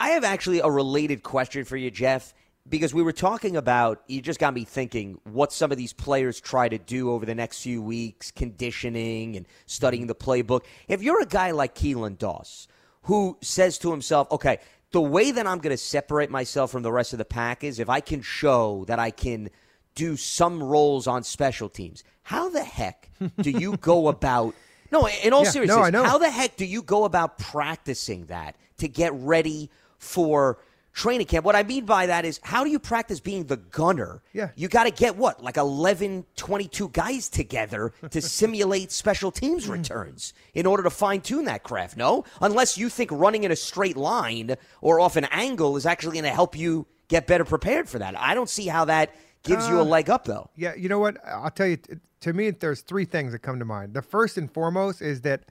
[0.00, 2.34] I have actually a related question for you, Jeff.
[2.68, 6.40] because we were talking about, you just got me thinking what some of these players
[6.40, 10.64] try to do over the next few weeks, conditioning and studying the playbook.
[10.88, 12.68] If you're a guy like Keelan Doss,
[13.04, 14.58] who says to himself, okay,
[14.92, 17.78] the way that I'm going to separate myself from the rest of the pack is
[17.78, 19.50] if I can show that I can
[19.94, 22.04] do some roles on special teams.
[22.22, 24.54] How the heck do you go about?
[24.92, 26.04] No, in all Yeah, no, seriousness, know.
[26.04, 30.58] how the heck do you go about practicing that to get ready for
[30.92, 31.44] training camp?
[31.44, 34.22] What I mean by that is, how do you practice being the gunner?
[34.32, 34.50] Yeah.
[34.56, 40.34] You got to get what, like 11, 22 guys together to simulate special teams returns
[40.54, 42.24] in order to fine tune that craft, no?
[42.40, 46.24] Unless you think running in a straight line or off an angle is actually going
[46.24, 48.18] to help you get better prepared for that.
[48.18, 50.50] I don't see how that gives you a Uh, leg up, though.
[50.56, 51.16] Yeah, you know what?
[51.26, 51.76] I'll tell you.
[51.76, 53.94] t- To me, there's three things that come to mind.
[53.94, 55.44] The first and foremost is that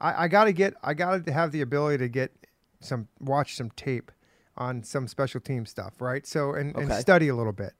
[0.00, 2.30] I, I got to get, I got to have the ability to get
[2.80, 4.12] some, watch some tape
[4.56, 6.26] on some special team stuff, right?
[6.26, 7.72] So and, and study a little bit.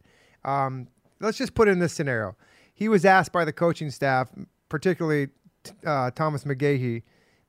[0.44, 0.88] Um,
[1.20, 2.36] let's just put it in this scenario.
[2.74, 4.30] He was asked by the coaching staff,
[4.68, 5.28] particularly
[5.86, 7.02] uh, Thomas McGaughey,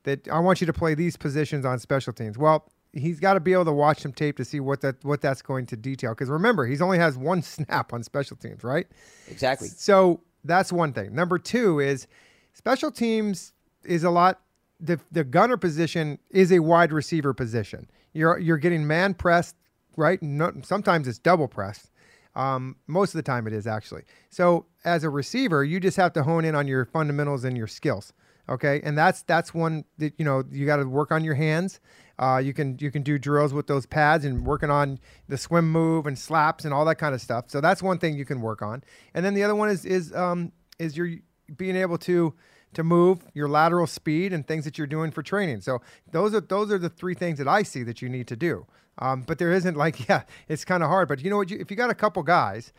[0.03, 2.37] that I want you to play these positions on special teams.
[2.37, 5.21] Well, he's got to be able to watch some tape to see what that what
[5.21, 6.11] that's going to detail.
[6.11, 8.87] Because remember, he's only has one snap on special teams, right?
[9.29, 9.67] Exactly.
[9.67, 11.13] So that's one thing.
[11.13, 12.07] Number two is
[12.53, 13.53] special teams
[13.83, 14.41] is a lot.
[14.79, 17.89] The the gunner position is a wide receiver position.
[18.13, 19.55] You're you're getting man pressed,
[19.97, 20.21] right?
[20.21, 21.89] No, sometimes it's double pressed.
[22.35, 24.03] Um, most of the time it is actually.
[24.29, 27.67] So as a receiver, you just have to hone in on your fundamentals and your
[27.67, 28.13] skills.
[28.49, 31.79] Okay, and that's that's one that you know you got to work on your hands.
[32.19, 35.71] Uh, you can you can do drills with those pads and working on the swim
[35.71, 37.45] move and slaps and all that kind of stuff.
[37.47, 38.83] So that's one thing you can work on.
[39.13, 41.09] And then the other one is is um, is your
[41.57, 42.33] being able to
[42.73, 45.61] to move your lateral speed and things that you're doing for training.
[45.61, 48.35] So those are those are the three things that I see that you need to
[48.35, 48.67] do.
[48.99, 51.07] Um, but there isn't like yeah, it's kind of hard.
[51.07, 51.49] But you know what?
[51.49, 52.73] You, if you got a couple guys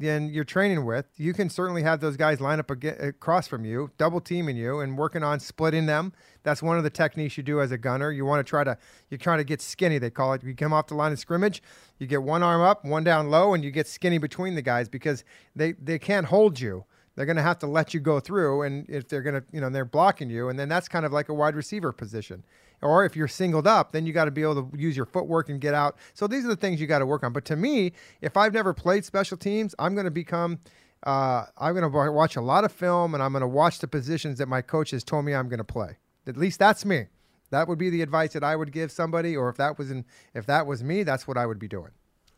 [0.00, 3.90] then you're training with, you can certainly have those guys line up across from you,
[3.98, 6.14] double teaming you, and working on splitting them.
[6.42, 8.10] That's one of the techniques you do as a gunner.
[8.10, 8.78] You want to try to
[9.10, 9.98] you're trying to get skinny.
[9.98, 10.42] They call it.
[10.42, 11.62] You come off the line of scrimmage,
[11.98, 14.88] you get one arm up, one down low, and you get skinny between the guys
[14.88, 15.22] because
[15.54, 16.86] they they can't hold you.
[17.16, 19.60] They're going to have to let you go through, and if they're going to, you
[19.60, 22.44] know, they're blocking you, and then that's kind of like a wide receiver position.
[22.82, 25.50] Or if you're singled up, then you got to be able to use your footwork
[25.50, 25.98] and get out.
[26.14, 27.32] So these are the things you got to work on.
[27.32, 27.92] But to me,
[28.22, 30.60] if I've never played special teams, I'm going to become,
[31.02, 33.88] uh, I'm going to watch a lot of film, and I'm going to watch the
[33.88, 35.98] positions that my coach has told me I'm going to play.
[36.26, 37.06] At least that's me.
[37.50, 40.04] That would be the advice that I would give somebody, or if that was in,
[40.34, 41.90] if that was me, that's what I would be doing.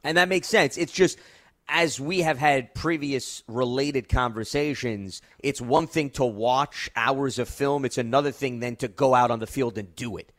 [0.02, 0.76] And that makes sense.
[0.76, 1.18] It's just
[1.68, 7.84] as we have had previous related conversations, it's one thing to watch hours of film,
[7.84, 10.32] it's another thing then to go out on the field and do it.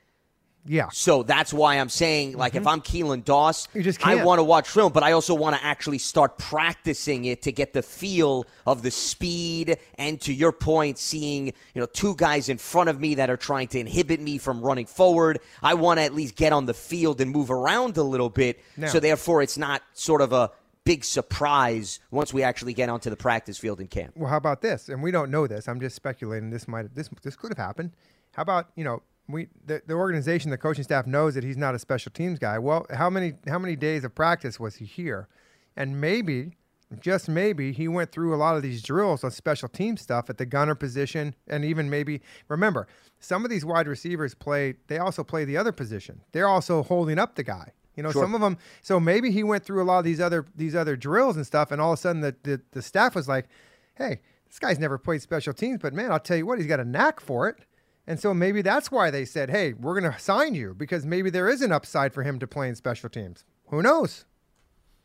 [0.65, 0.87] Yeah.
[0.93, 3.67] So that's why I'm saying, like, if I'm Keelan Doss,
[4.01, 7.51] I want to watch film, but I also want to actually start practicing it to
[7.51, 12.47] get the feel of the speed and, to your point, seeing you know two guys
[12.47, 15.39] in front of me that are trying to inhibit me from running forward.
[15.61, 18.63] I want to at least get on the field and move around a little bit,
[18.87, 20.51] so therefore it's not sort of a
[20.85, 24.13] big surprise once we actually get onto the practice field in camp.
[24.15, 24.89] Well, how about this?
[24.89, 25.67] And we don't know this.
[25.67, 26.49] I'm just speculating.
[26.49, 27.91] This might this this could have happened.
[28.33, 31.75] How about you know we the, the organization, the coaching staff knows that he's not
[31.75, 32.59] a special teams guy.
[32.59, 35.27] Well, how many how many days of practice was he here?
[35.75, 36.51] And maybe,
[36.99, 40.37] just maybe, he went through a lot of these drills on special team stuff at
[40.37, 42.87] the gunner position, and even maybe remember
[43.19, 44.75] some of these wide receivers play.
[44.87, 46.21] They also play the other position.
[46.31, 47.71] They're also holding up the guy.
[47.95, 48.23] You know, Sure.
[48.23, 48.57] some of them.
[48.81, 51.71] So maybe he went through a lot of these other these other drills and stuff,
[51.71, 53.47] and all of a sudden the, the the staff was like,
[53.95, 56.79] "Hey, this guy's never played special teams, but man, I'll tell you what, he's got
[56.79, 57.59] a knack for it."
[58.05, 61.29] And so maybe that's why they said, "Hey, we're going to sign you because maybe
[61.29, 64.25] there is an upside for him to play in special teams." Who knows?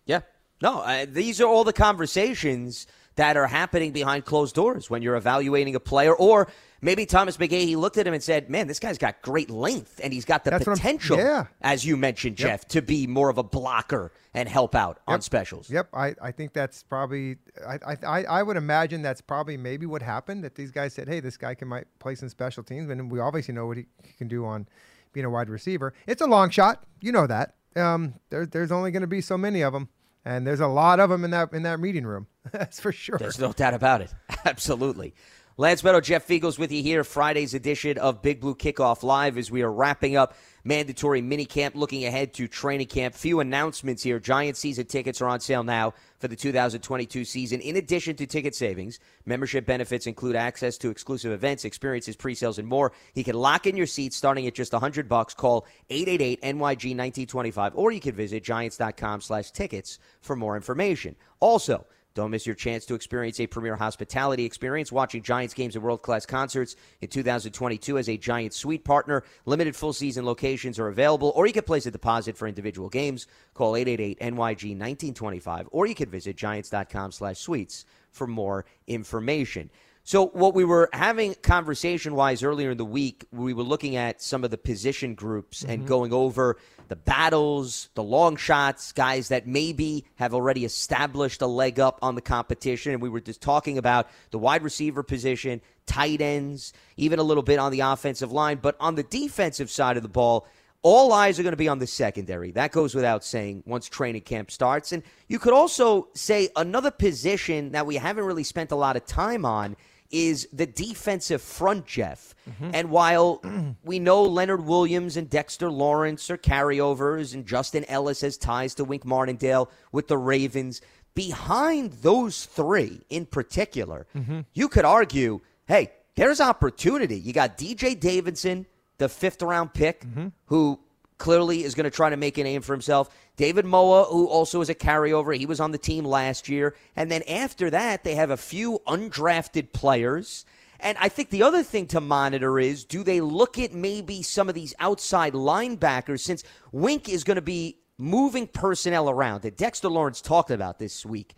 [0.06, 0.20] Yeah.
[0.60, 2.86] No, uh, these are all the conversations
[3.18, 6.14] that are happening behind closed doors when you're evaluating a player.
[6.14, 6.48] Or
[6.80, 10.00] maybe Thomas McGaughey, he looked at him and said, man, this guy's got great length
[10.02, 11.46] and he's got the That's potential, yeah.
[11.60, 12.48] as you mentioned, Yep.
[12.48, 15.68] Jeff, to be more of a blocker and help out on specials.
[15.68, 19.84] Yep, I, I think that's probably I, I I I would imagine that's probably maybe
[19.84, 22.88] what happened that these guys said, hey, this guy can might play some special teams,
[22.88, 24.68] and we obviously know what he, he can do on
[25.12, 25.92] being a wide receiver.
[26.06, 27.54] It's a long shot, you know that.
[27.74, 29.88] Um, there, there's only going to be so many of them,
[30.24, 32.28] and there's a lot of them in that in that meeting room.
[32.52, 33.18] that's for sure.
[33.18, 34.12] There's no doubt about it.
[34.44, 35.14] Absolutely.
[35.60, 39.50] Lance Meadow, Jeff Feagles with you here, Friday's edition of Big Blue Kickoff Live as
[39.50, 43.12] we are wrapping up mandatory mini camp looking ahead to training camp.
[43.12, 44.20] Few announcements here.
[44.20, 47.60] Giants season tickets are on sale now for the 2022 season.
[47.60, 52.68] In addition to ticket savings, membership benefits include access to exclusive events, experiences, pre-sales, and
[52.68, 52.92] more.
[53.14, 55.34] You can lock in your seats starting at just 100 bucks.
[55.34, 61.16] Call 888-NYG-1925, or you can visit giants.com slash tickets for more information.
[61.40, 61.84] Also,
[62.18, 66.02] don't miss your chance to experience a premier hospitality experience watching Giants games and world
[66.02, 69.22] class concerts in 2022 as a Giants suite partner.
[69.46, 73.28] Limited full season locations are available, or you can place a deposit for individual games.
[73.54, 79.70] Call 888 NYG 1925, or you can visit giants.com slash suites for more information.
[80.02, 84.20] So, what we were having conversation wise earlier in the week, we were looking at
[84.20, 85.86] some of the position groups and mm-hmm.
[85.86, 86.56] going over
[86.88, 92.14] the battles, the long shots, guys that maybe have already established a leg up on
[92.14, 92.92] the competition.
[92.92, 97.42] And we were just talking about the wide receiver position, tight ends, even a little
[97.42, 98.58] bit on the offensive line.
[98.60, 100.46] But on the defensive side of the ball,
[100.82, 102.52] all eyes are going to be on the secondary.
[102.52, 104.92] That goes without saying once training camp starts.
[104.92, 109.04] And you could also say another position that we haven't really spent a lot of
[109.04, 109.76] time on
[110.10, 112.34] is the defensive front, Jeff.
[112.48, 112.70] Mm-hmm.
[112.74, 113.42] And while
[113.84, 118.84] we know Leonard Williams and Dexter Lawrence are carryovers and Justin Ellis has ties to
[118.84, 120.80] Wink Martindale with the Ravens,
[121.14, 124.40] behind those three in particular, mm-hmm.
[124.54, 127.18] you could argue, hey, there's opportunity.
[127.18, 128.66] You got DJ Davidson,
[128.98, 130.28] the fifth round pick, mm-hmm.
[130.46, 130.78] who
[131.18, 133.10] clearly is going to try to make a name for himself.
[133.36, 136.74] David Moa, who also is a carryover, he was on the team last year.
[136.96, 140.44] And then after that, they have a few undrafted players.
[140.80, 144.48] And I think the other thing to monitor is do they look at maybe some
[144.48, 149.44] of these outside linebackers since Wink is going to be moving personnel around.
[149.44, 151.34] And Dexter Lawrence talked about this week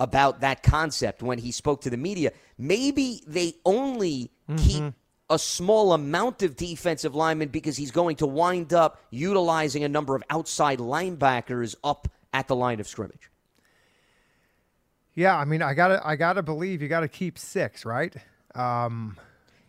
[0.00, 2.32] about that concept when he spoke to the media.
[2.56, 4.88] Maybe they only keep mm-hmm.
[5.30, 10.14] A small amount of defensive linemen because he's going to wind up utilizing a number
[10.16, 13.30] of outside linebackers up at the line of scrimmage.
[15.14, 18.14] Yeah, I mean, I gotta, I gotta believe you got to keep six, right?
[18.54, 19.16] Um,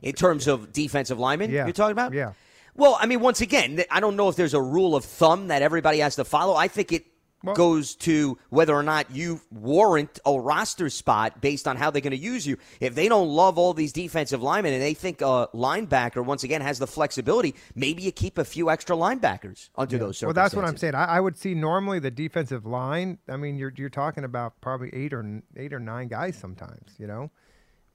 [0.01, 1.65] In terms of defensive linemen, Yeah.
[1.65, 2.13] you're talking about?
[2.13, 2.33] Yeah.
[2.75, 5.61] Well, I mean, once again, I don't know if there's a rule of thumb that
[5.61, 6.55] everybody has to follow.
[6.55, 7.05] I think it
[7.53, 12.11] goes to whether or not you warrant a roster spot based on how they're going
[12.11, 12.57] to use you.
[12.79, 16.61] If they don't love all these defensive linemen and they think a linebacker, once again,
[16.61, 20.23] has the flexibility, maybe you keep a few extra linebackers under those circumstances.
[20.23, 20.95] Well, that's what I'm saying.
[20.95, 23.17] I, I would see normally the defensive line.
[23.27, 27.07] I mean, you're you're talking about probably eight or eight or nine guys sometimes, you
[27.07, 27.31] know.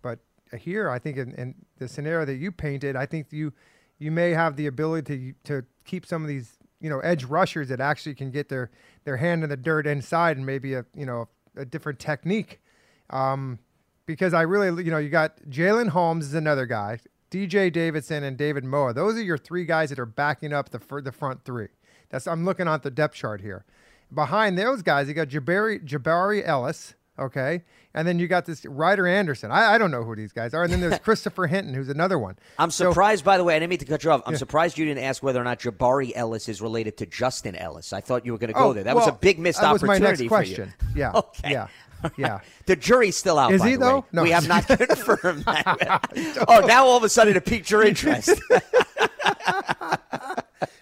[0.03, 0.21] But
[0.59, 3.53] here, I think in, in the scenario that you painted, I think you
[3.99, 7.69] you may have the ability to to keep some of these you know edge rushers
[7.71, 8.71] that actually can get their
[9.05, 12.61] their hand in the dirt inside and maybe a you know a different technique.
[13.09, 13.59] Um,
[14.07, 16.99] because I really, you know, you got Jalyn Holmes is another guy,
[17.31, 18.93] DJ Davidson and David Moa.
[18.93, 21.69] Those are your three guys that are backing up the the front three.
[22.11, 23.65] That's I'm looking at the depth chart here.
[24.13, 27.63] Behind those guys, you got Jabari Jabari Ellis, okay,
[27.95, 29.51] and then you got this Ryder Anderson.
[29.51, 32.19] I, I don't know who these guys are, and then there's Christopher Hinton, who's another
[32.19, 32.37] one.
[32.59, 33.55] I'm So- surprised, by the way.
[33.57, 34.23] I didn't mean to cut you off.
[34.27, 34.39] I'm Yeah.
[34.39, 37.93] surprised you didn't ask whether or not Jabari Ellis is related to Justin Ellis.
[37.93, 38.85] I thought you were going to Oh, go there.
[38.85, 40.75] That was a big missed that was my opportunity next for question.
[40.95, 41.01] you.
[41.01, 41.51] Yeah, okay.
[41.53, 41.69] yeah,
[42.17, 42.41] yeah.
[42.67, 43.53] The jury's still out.
[43.53, 43.87] Is by he, the way.
[43.87, 44.05] though?
[44.13, 44.23] No.
[44.25, 46.45] We have not confirmed that.
[46.49, 48.31] oh, now all of a sudden it piqued your interest.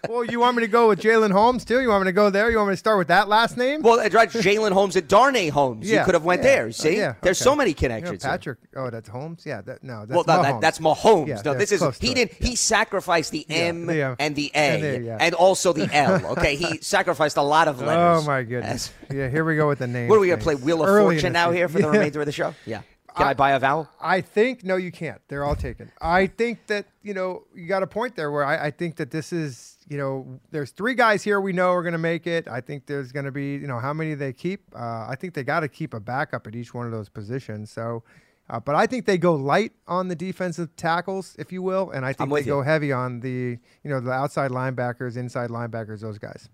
[0.09, 1.81] Well, you want me to go with Jalyn Holmes too?
[1.81, 2.51] You want me to go there?
[2.51, 3.83] You want me to start with that last name?
[3.83, 4.31] well, right.
[4.31, 5.89] Jalyn Holmes and Darnay Holmes.
[5.89, 6.67] You could have went yeah, there.
[6.67, 7.51] Oh, see, yeah, there's okay.
[7.51, 8.23] so many You know, connections.
[8.23, 8.31] here.
[8.31, 8.59] Patrick.
[8.77, 9.45] Oh, that's Holmes.
[9.47, 9.61] Yeah.
[9.61, 10.05] That, no.
[10.07, 11.29] That's well, no, that, that's Mahomes.
[11.29, 12.33] Yeah, no, this is he didn't.
[12.33, 15.19] He sacrificed the M the and the A And the- yeah.
[15.21, 16.27] and also the L.
[16.33, 18.25] Okay, he sacrificed a lot of oh, letters.
[18.25, 18.93] Oh my goodness.
[19.11, 19.29] yeah.
[19.29, 20.09] Here we go with the name.
[20.09, 20.55] What are we going to play?
[20.55, 22.55] Wheel of Early Fortune now here for the remainder of the show?
[22.67, 22.83] Yeah.
[23.17, 23.91] Can I, buy a vowel?
[24.01, 25.21] I think no, you can't.
[25.29, 25.93] They're all taken.
[26.01, 29.11] I think that you know you got a point there where I, I think that
[29.11, 32.49] this is you know there's three guys here we know are going to make it.
[32.49, 34.63] I think there's going to be you know how many they keep.
[34.75, 37.71] Uh, I think they got to keep a backup at each one of those positions.
[37.71, 38.03] So,
[38.51, 42.05] uh, but I think they go light on the defensive tackles, if you will, and
[42.05, 42.47] I think they you.
[42.47, 46.49] go heavy on the you know the outside linebackers, inside linebackers, those guys.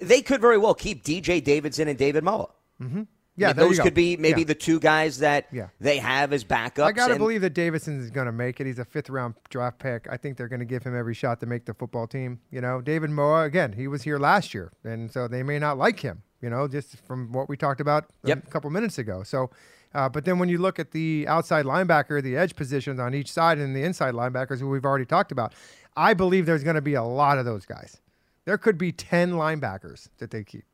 [0.00, 2.48] They could very well keep DJ Davidson and David Moa.
[2.82, 3.02] Mm-hmm.
[3.34, 4.46] I Yeah, mean, there you those could be maybe Yeah.
[4.48, 5.68] the two guys that Yeah.
[5.80, 6.82] they have as backups.
[6.84, 8.66] I gotta and- believe that Davidson is going to make it.
[8.66, 10.06] He's a fifth round draft pick.
[10.10, 12.40] I think they're going to give him every shot to make the football team.
[12.50, 13.72] You know, David Moa again.
[13.72, 16.22] He was here last year, and so they may not like him.
[16.42, 19.22] You know, just from what we talked about a couple minutes ago.
[19.22, 19.50] So,
[19.94, 23.32] uh, but then when you look at the outside linebacker, the edge positions on each
[23.32, 25.54] side, and the inside linebackers, who we've already talked about,
[25.96, 28.00] I believe there's going to be a lot of those guys.
[28.44, 30.64] There could be ten linebackers that they keep.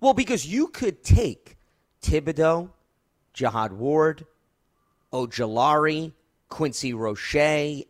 [0.00, 1.56] Well, because you could take
[2.02, 2.70] Thibodeaux,
[3.34, 4.26] Jihad Ward,
[5.12, 6.12] Ojulari,
[6.48, 7.34] Quincy Roche,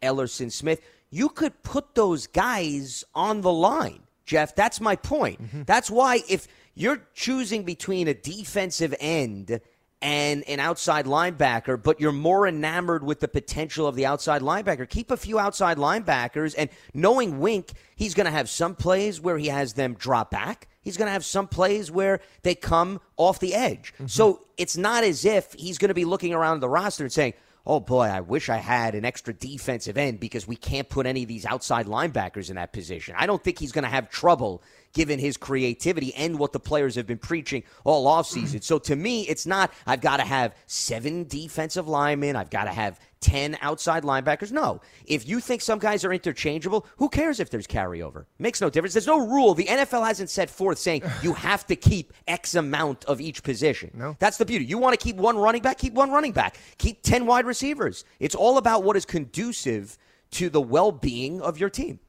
[0.02, 0.80] Elerson Smith.
[1.10, 4.54] you could put those guys on the line, Jeff.
[4.54, 5.42] That's my point.
[5.42, 5.62] Mm-hmm.
[5.64, 9.60] That's why if you're choosing between a defensive end
[10.02, 14.88] and an outside linebacker, but you're more enamored with the potential of the outside linebacker.
[14.88, 19.36] Keep a few outside linebackers, and knowing Wink, he's going to have some plays where
[19.36, 20.68] he has them drop back.
[20.82, 23.92] He's going to have some plays where they come off the edge.
[23.94, 24.06] Mm-hmm.
[24.06, 27.34] So it's not as if he's going to be looking around the roster and saying,
[27.66, 31.22] oh boy, I wish I had an extra defensive end because we can't put any
[31.22, 33.14] of these outside linebackers in that position.
[33.18, 34.62] I don't think he's going to have trouble
[34.92, 38.62] given his creativity and what the players have been preaching all offseason.
[38.62, 42.72] So to me, it's not, I've got to have seven defensive linemen, I've got to
[42.72, 44.52] have 10 outside linebackers.
[44.52, 44.80] No.
[45.06, 48.26] If you think some guys are interchangeable, who cares if there's carryover?
[48.38, 48.94] Makes no difference.
[48.94, 49.54] There's no rule.
[49.54, 53.90] The NFL hasn't set forth saying you have to keep X amount of each position.
[53.94, 54.16] No.
[54.18, 54.64] That's the beauty.
[54.64, 56.58] You want to keep one running back, keep one running back.
[56.78, 58.04] Keep 10 wide receivers.
[58.18, 59.98] It's all about what is conducive
[60.32, 62.00] to the well being of your team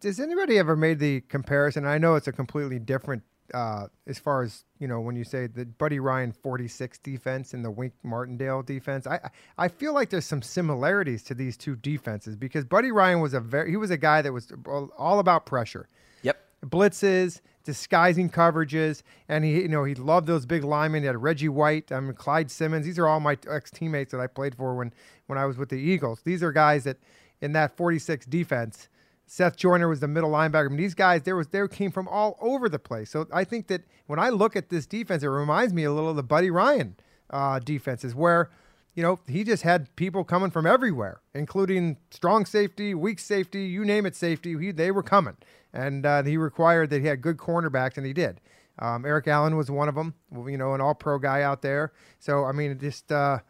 [0.00, 1.86] does anybody ever made the comparison?
[1.86, 3.22] I know it's a completely different
[3.54, 7.64] uh, as far as you know when you say the Buddy Ryan 46 defense and
[7.64, 9.06] the Wink Martindale defense.
[9.06, 9.20] I
[9.58, 13.40] I feel like there's some similarities to these two defenses because Buddy Ryan was a
[13.40, 14.52] very he was a guy that was
[14.96, 15.88] all about pressure.
[16.22, 16.36] Yep.
[16.66, 21.02] Blitzes, disguising coverages, and he you know he loved those big linemen.
[21.02, 22.86] He had Reggie White, I mean Clyde Simmons.
[22.86, 24.92] These are all my ex teammates that I played for when
[25.26, 26.20] when I was with the Eagles.
[26.24, 26.98] These are guys that
[27.40, 28.88] in that 46 defense
[29.26, 30.66] Seth Joyner was the middle linebacker.
[30.66, 33.10] I mean, these guys, there was they came from all over the place.
[33.10, 36.10] So I think that when I look at this defense, it reminds me a little
[36.10, 36.96] of the Buddy Ryan
[37.30, 38.50] uh, defenses, where
[38.94, 43.84] you know he just had people coming from everywhere, including strong safety, weak safety, you
[43.84, 44.56] name it, safety.
[44.56, 45.36] He, they were coming,
[45.72, 48.40] and uh, he required that he had good cornerbacks, and he did.
[48.78, 50.14] Um, Eric Allen was one of them,
[50.46, 51.92] you know, an All-Pro guy out there.
[52.20, 53.10] So I mean, just.
[53.10, 53.40] Uh,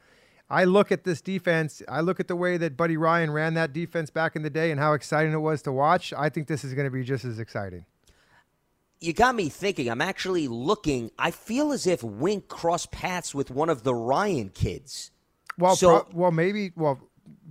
[0.48, 1.82] I look at this defense.
[1.88, 4.70] I look at the way that Buddy Ryan ran that defense back in the day
[4.70, 6.12] and how exciting it was to watch.
[6.12, 7.84] I think this is going to be just as exciting.
[9.00, 9.90] You got me thinking.
[9.90, 11.10] I'm actually looking.
[11.18, 15.10] I feel as if Wink crossed paths with one of the Ryan kids.
[15.58, 16.72] Well, so, pro- well, maybe.
[16.76, 17.00] Well,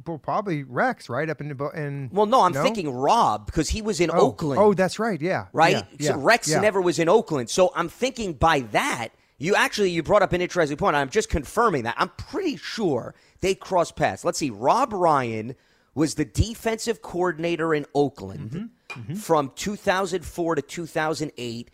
[0.07, 2.09] well, probably Rex, right up in the in.
[2.13, 2.63] Well, no, I'm no?
[2.63, 4.59] thinking Rob because he was in oh, Oakland.
[4.59, 5.21] Oh, that's right.
[5.21, 5.85] Yeah, right.
[5.99, 6.61] Yeah, so Rex yeah.
[6.61, 10.41] never was in Oakland, so I'm thinking by that you actually you brought up an
[10.41, 10.95] interesting point.
[10.95, 11.95] I'm just confirming that.
[11.97, 14.23] I'm pretty sure they crossed paths.
[14.23, 14.49] Let's see.
[14.49, 15.55] Rob Ryan
[15.93, 19.01] was the defensive coordinator in Oakland mm-hmm.
[19.01, 19.15] Mm-hmm.
[19.15, 21.71] from 2004 to 2008.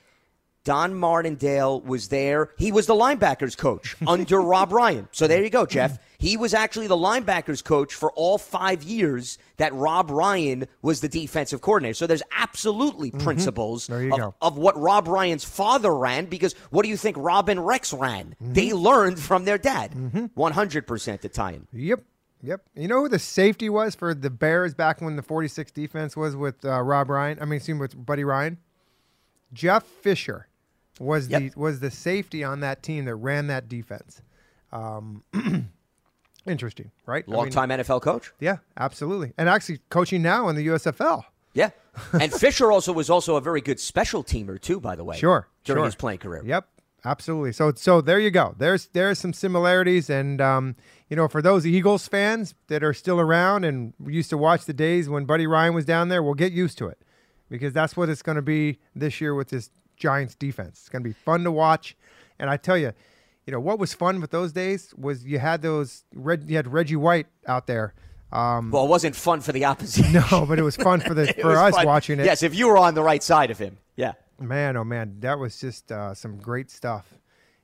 [0.64, 2.49] Don Martindale was there.
[2.57, 5.07] He was the linebackers coach under Rob Ryan.
[5.12, 5.97] So there you go, Jeff.
[6.20, 11.07] He was actually the linebackers coach for all five years that Rob Ryan was the
[11.07, 11.95] defensive coordinator.
[11.95, 13.24] So there's absolutely mm-hmm.
[13.24, 17.66] principles of, of, what Rob Ryan's father ran because what do you think Rob and
[17.66, 18.36] Rex ran?
[18.41, 18.53] Mm-hmm.
[18.53, 19.93] They learned from their dad.
[19.93, 21.16] 100% mm-hmm.
[21.16, 21.68] to tie in.
[21.74, 22.03] Yep.
[22.43, 22.62] Yep.
[22.76, 26.36] You know who the safety was for the Bears back when the 46 defense was
[26.36, 27.38] with uh, Rob Ryan?
[27.41, 28.57] I mean, excuse me, with Buddy Ryan?
[29.53, 30.47] Jeff Fisher
[31.02, 31.41] was yep.
[31.41, 34.22] the was the safety on that team that ran that defense.
[34.72, 35.24] Um,
[36.47, 37.28] interesting, right?
[37.28, 38.32] Long time NFL coach.
[38.39, 41.24] Yeah, absolutely, and actually coaching now in the USFL.
[41.54, 41.72] Yeah,
[42.14, 45.18] and Fisher also was also a very good special teamer too, by the way.
[45.18, 45.86] Sure, during sure.
[45.86, 46.43] his playing career.
[46.45, 46.68] Yep,
[47.04, 47.52] absolutely.
[47.52, 48.56] So so there you go.
[48.58, 50.76] There's there's some similarities, and um,
[51.10, 54.74] you know, for those Eagles fans that are still around and used to watch the
[54.74, 56.99] days when Buddy Ryan was down there, we'll get used to it
[57.49, 59.70] because that's what it's going to be this year with this
[60.02, 60.80] Giants defense.
[60.80, 61.95] It's going to be fun to watch.
[62.39, 62.91] And I tell you,
[63.45, 66.68] you know what was fun with those days was you had those red, you had
[66.68, 67.93] Reggie White out there.
[68.32, 70.14] Um, well, it wasn't fun for the opposition.
[70.32, 71.86] No, but it was fun for the for us fun.
[71.86, 72.26] watching it.
[72.26, 74.14] Yes, if you were on the right side of him, yeah.
[74.39, 77.06] Man, oh man, that was just uh, some great stuff.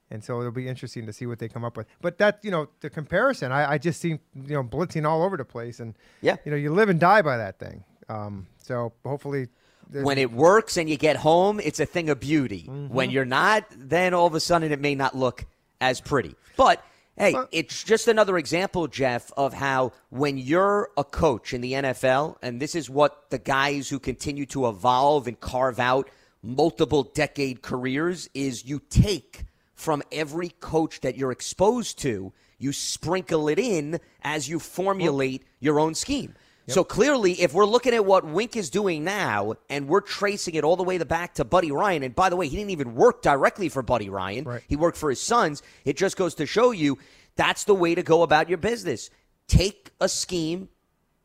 [0.09, 1.87] And so it'll be interesting to see what they come up with.
[2.01, 5.35] But that, you know, the comparison, I, I just see, you know, blitzing all over
[5.35, 7.83] the place, and yeah, you know, you live and die by that thing.
[8.09, 9.47] Um, so hopefully
[9.91, 12.63] when it works and you get home, it's a thing of beauty.
[12.63, 12.93] Mm-hmm.
[12.93, 15.45] When you're not, then all of a sudden it may not look
[15.79, 16.35] as pretty.
[16.55, 16.83] But
[17.17, 22.37] hey, it's just another example, Jeff, of how when you're a coach in the NFL,
[22.41, 26.09] and this is what the guys who continue to evolve and carve out
[26.43, 33.47] multiple decade careers is you take from every coach that you're exposed to, you sprinkle
[33.47, 36.33] it in as you formulate your own scheme.
[36.69, 40.65] So clearly, if we're looking at what Wink is doing now and we're tracing it
[40.65, 43.21] all the way back to Buddy Ryan, and by the way, he didn't even work
[43.21, 44.63] directly for Buddy Ryan, right.
[44.67, 45.63] he worked for his sons.
[45.85, 46.97] It just goes to show you
[47.37, 49.09] that's the way to go about your business.
[49.47, 50.67] Take a scheme,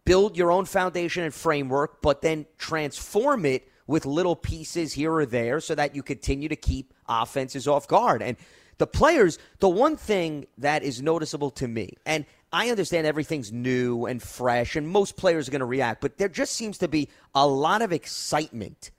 [0.04, 5.26] build your own foundation and framework, but then transform it with little pieces here or
[5.26, 8.22] there so that you continue to keep offenses off guard.
[8.22, 8.36] And
[8.78, 14.06] The players, the one thing that is noticeable to me, and I understand everything's new
[14.06, 17.08] and fresh, and most players are going to react, but there just seems to be
[17.34, 18.90] a lot of excitement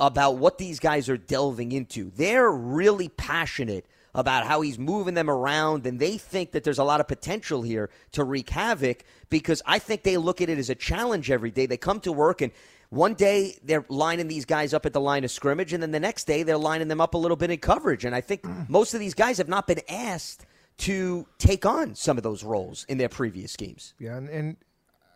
[0.00, 2.10] about what these guys are delving into.
[2.10, 6.84] They're really passionate about how he's moving them around, and they think that there's a
[6.84, 10.70] lot of potential here to wreak havoc because I think they look at it as
[10.70, 11.66] a challenge every day.
[11.66, 12.52] They come to work and
[12.90, 16.00] one day they're lining these guys up at the line of scrimmage, and then the
[16.00, 18.04] next day they're lining them up a little bit in coverage.
[18.04, 18.68] And I think mm.
[18.68, 20.46] most of these guys have not been asked
[20.78, 23.94] to take on some of those roles in their previous games.
[23.98, 24.56] Yeah, and, and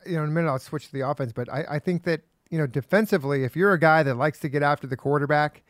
[0.07, 2.23] you know, in a minute I'll switch to the offense, but I, I think that
[2.51, 5.63] you know defensively, if you're a guy that likes to get after the quarterback,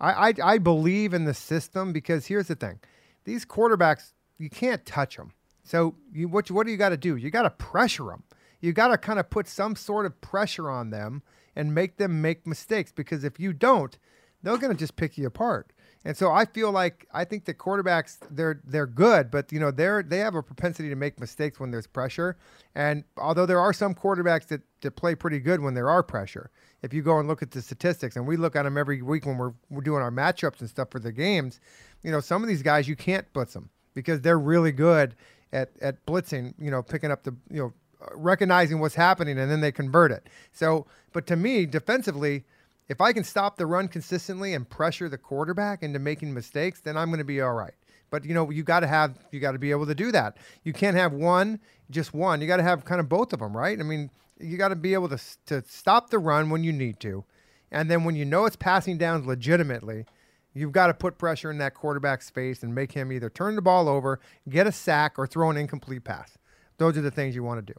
[0.00, 2.80] I, I I believe in the system because here's the thing:
[3.24, 5.32] these quarterbacks you can't touch them.
[5.64, 7.16] So you what what do you got to do?
[7.16, 8.24] You got to pressure them.
[8.60, 11.22] You got to kind of put some sort of pressure on them
[11.54, 13.98] and make them make mistakes because if you don't,
[14.42, 15.72] they're going to just pick you apart.
[16.04, 19.70] And so I feel like I think the quarterbacks they're they're good, but you know
[19.70, 22.36] they're they have a propensity to make mistakes when there's pressure.
[22.74, 26.50] And although there are some quarterbacks that, that play pretty good when there are pressure,
[26.82, 29.26] if you go and look at the statistics, and we look at them every week
[29.26, 31.60] when we're we're doing our matchups and stuff for the games,
[32.02, 35.16] you know some of these guys you can't blitz them because they're really good
[35.52, 36.54] at at blitzing.
[36.58, 37.72] You know, picking up the you know
[38.14, 40.28] recognizing what's happening and then they convert it.
[40.52, 42.44] So, but to me, defensively,
[42.88, 46.96] if I can stop the run consistently and pressure the quarterback into making mistakes, then
[46.96, 47.74] I'm going to be all right.
[48.10, 50.38] But you know, you got to have you got to be able to do that.
[50.64, 51.60] You can't have one,
[51.90, 52.40] just one.
[52.40, 53.78] You got to have kind of both of them, right?
[53.78, 54.10] I mean,
[54.40, 57.24] you got to be able to to stop the run when you need to,
[57.70, 60.06] and then when you know it's passing down legitimately,
[60.54, 63.62] you've got to put pressure in that quarterback's face and make him either turn the
[63.62, 66.38] ball over, get a sack, or throw an incomplete pass.
[66.78, 67.78] Those are the things you want to do.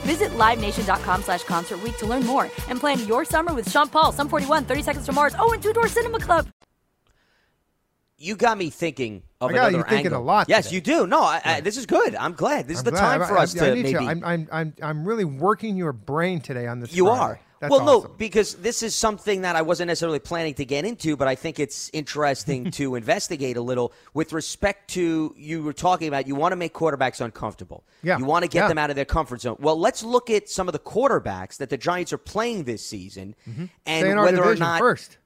[0.00, 4.28] Visit LiveNation.com slash Concert to learn more and plan your summer with Sean Paul, Sum
[4.28, 6.48] 41, 30 Seconds to Mars, oh, and Two Door Cinema Club.
[8.18, 10.22] You got me thinking I got you thinking angle.
[10.22, 10.76] a lot Yes, today.
[10.76, 11.06] you do.
[11.06, 12.14] No, I, I, this is good.
[12.14, 12.68] I'm glad.
[12.68, 13.18] This is I'm the glad.
[13.18, 13.96] time for us to maybe.
[13.96, 16.94] I'm, I'm, I'm, I'm really working your brain today on this.
[16.94, 17.20] You Friday.
[17.20, 17.40] are.
[17.60, 18.10] That's well, awesome.
[18.10, 21.34] no, because this is something that I wasn't necessarily planning to get into, but I
[21.34, 26.26] think it's interesting to investigate a little with respect to you were talking about.
[26.26, 27.84] You want to make quarterbacks uncomfortable.
[28.02, 28.68] Yeah, You want to get yeah.
[28.68, 29.56] them out of their comfort zone.
[29.60, 33.36] Well, let's look at some of the quarterbacks that the Giants are playing this season,
[33.46, 33.66] mm-hmm.
[33.84, 35.18] and in our whether or not first.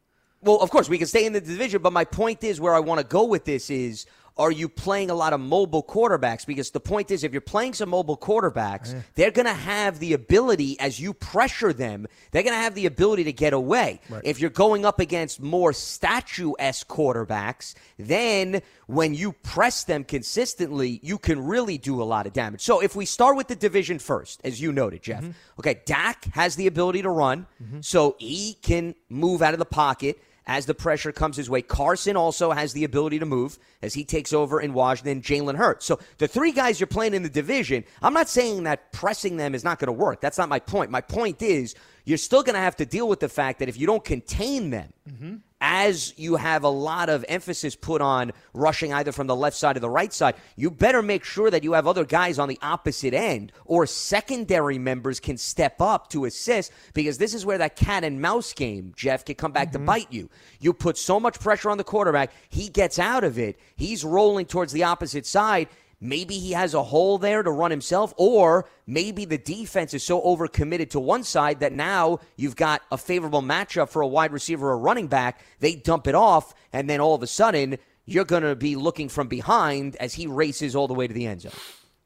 [0.45, 2.81] Well, of course, we can stay in the division, but my point is where I
[2.81, 6.45] want to go with this is are you playing a lot of mobile quarterbacks?
[6.45, 10.13] Because the point is, if you're playing some mobile quarterbacks, they're going to have the
[10.13, 14.01] ability, as you pressure them, they're going to have the ability to get away.
[14.25, 20.99] If you're going up against more statue esque quarterbacks, then when you press them consistently,
[21.03, 22.63] you can really do a lot of damage.
[22.63, 25.61] So if we start with the division first, as you noted, Jeff, mm-hmm.
[25.61, 27.81] okay, Dak has the ability to run, mm-hmm.
[27.83, 31.63] so he can move out of the pocket as the pressure comes his way.
[31.63, 35.23] Carson also has the ability to move as he takes over in Washington.
[35.23, 35.87] Jalen Hurts.
[35.87, 39.55] So the three guys you're playing in the division, I'm not saying that pressing them
[39.55, 40.21] is not going to work.
[40.21, 40.91] That's not my point.
[40.91, 41.75] My point is
[42.05, 44.71] you're still going to have to deal with the fact that if you don't contain
[44.71, 45.37] them, mm-hmm.
[45.67, 49.79] As you have a lot of emphasis put on rushing either from the left side
[49.79, 52.59] or the right side, you better make sure that you have other guys on the
[52.61, 57.77] opposite end or secondary members can step up to assist because this is where that
[57.77, 59.87] cat and mouse game, Jeff, can come back to mm-hmm.
[59.87, 60.29] bite you.
[60.61, 63.59] You put so much pressure on the quarterback, he gets out of it.
[63.75, 65.69] He's rolling towards the opposite side.
[66.05, 70.21] Maybe he has a hole there to run himself, or maybe the defense is so
[70.21, 74.69] overcommitted to one side that now you've got a favorable matchup for a wide receiver
[74.69, 75.41] or running back.
[75.61, 79.09] They dump it off, and then all of a sudden, you're going to be looking
[79.09, 81.53] from behind as he races all the way to the end zone.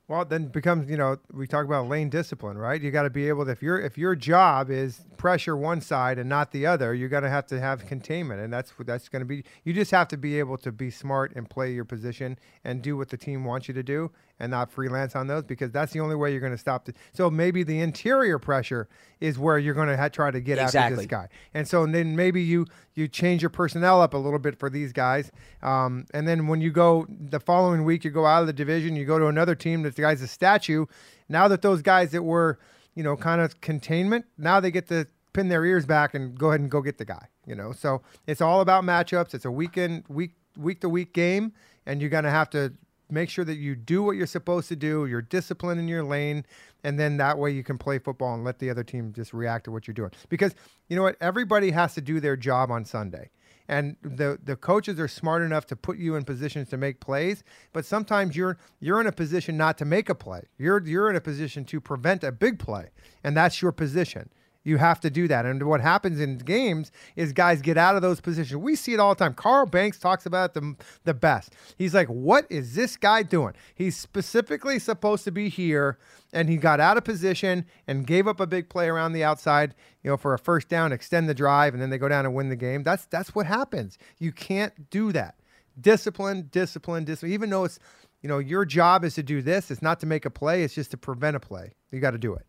[0.08, 2.80] Well, then becomes you know we talk about lane discipline, right?
[2.80, 6.18] You got to be able to if your if your job is pressure one side
[6.18, 9.20] and not the other, you're going to have to have containment, and that's that's going
[9.20, 9.44] to be.
[9.64, 12.96] You just have to be able to be smart and play your position and do
[12.96, 14.10] what the team wants you to do,
[14.40, 16.84] and not freelance on those because that's the only way you're going to stop.
[16.84, 18.88] The, so maybe the interior pressure
[19.20, 22.16] is where you're going to ha- try to get after this guy, and so then
[22.16, 25.30] maybe you you change your personnel up a little bit for these guys,
[25.62, 28.96] um, and then when you go the following week, you go out of the division,
[28.96, 30.86] you go to another team that the guy's a statue.
[31.28, 32.58] Now that those guys that were
[32.94, 36.48] you know kind of containment, now they get to pin their ears back and go
[36.48, 37.28] ahead and go get the guy.
[37.46, 39.34] You know, so it's all about matchups.
[39.34, 41.52] It's a weekend week week to week game,
[41.86, 42.72] and you're going to have to
[43.10, 45.06] make sure that you do what you're supposed to do.
[45.06, 46.44] You're disciplined in your lane.
[46.84, 49.64] and then that way you can play football and let the other team just react
[49.64, 50.12] to what you're doing.
[50.28, 50.54] Because
[50.88, 53.30] you know what, everybody has to do their job on Sunday.
[53.68, 57.44] And the the coaches are smart enough to put you in positions to make plays,
[57.74, 60.42] but sometimes you're you're in a position not to make a play.
[60.56, 62.88] You're you're in a position to prevent a big play,
[63.22, 64.30] and that's your position.
[64.68, 65.46] You have to do that.
[65.46, 68.54] And what happens in games is guys get out of those positions.
[68.60, 69.32] We see it all the time.
[69.32, 71.54] Carl Banks talks about the, the best.
[71.78, 73.54] He's like, what is this guy doing?
[73.74, 75.98] He's specifically supposed to be here,
[76.34, 79.74] and he got out of position and gave up a big play around the outside,
[80.02, 82.34] you know, for a first down, extend the drive, and then they go down and
[82.34, 82.82] win the game.
[82.82, 83.96] That's that's what happens.
[84.18, 85.36] You can't do that.
[85.80, 87.32] Discipline, discipline, discipline.
[87.32, 87.78] Even though it's,
[88.20, 90.74] you know, your job is to do this, it's not to make a play, it's
[90.74, 91.72] just to prevent a play.
[91.90, 92.44] You got to do it.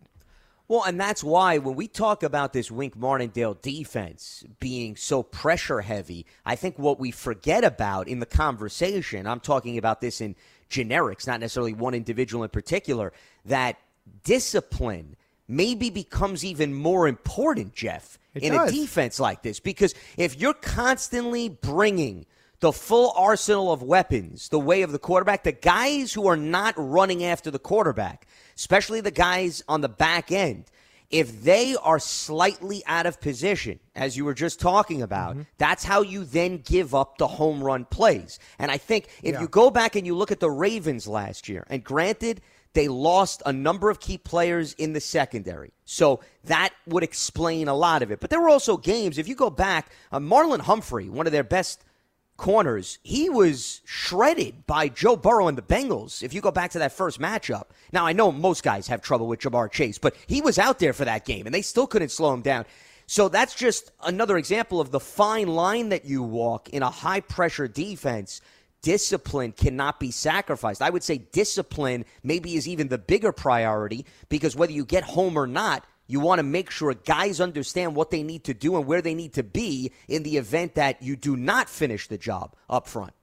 [0.69, 5.81] Well, and that's why when we talk about this Wink Martindale defense being so pressure
[5.81, 10.35] heavy, I think what we forget about in the conversation, I'm talking about this in
[10.69, 13.11] generics, not necessarily one individual in particular,
[13.45, 13.77] that
[14.23, 15.15] discipline
[15.47, 18.69] maybe becomes even more important, Jeff, It in does.
[18.69, 19.59] a defense like this.
[19.59, 22.27] Because if you're constantly bringing
[22.59, 26.75] the full arsenal of weapons the way of the quarterback, the guys who are not
[26.77, 28.27] running after the quarterback,
[28.59, 30.65] especially the guys on the back end,
[31.09, 36.01] if they are slightly out of position, as you were just talking about, that's how
[36.01, 38.37] you then give up the home run plays.
[38.59, 39.41] And I think if Yeah.
[39.41, 42.41] you go back and you look at the Ravens last year, and granted,
[42.73, 45.71] they lost a number of key players in the secondary.
[45.85, 48.19] So that would explain a lot of it.
[48.19, 51.43] But there were also games, if you go back, uh, Marlon Humphrey, one of their
[51.43, 51.83] best
[52.39, 56.23] corners, he was shredded by Joe Burrow and the Bengals.
[56.23, 59.27] If you go back to that first matchup, now I know most guys have trouble
[59.27, 62.09] with Ja'Marr Chase, but he was out there for that game and they still couldn't
[62.09, 62.65] slow him down.
[63.05, 67.19] So that's just another example of the fine line that you walk in a high
[67.19, 68.41] pressure defense.
[68.81, 70.81] Discipline cannot be sacrificed.
[70.81, 75.37] I would say discipline maybe is even the bigger priority because whether you get home
[75.37, 78.87] or not, you want to make sure guys understand what they need to do and
[78.87, 82.55] where they need to be in the event that you do not finish the job
[82.67, 83.13] up front.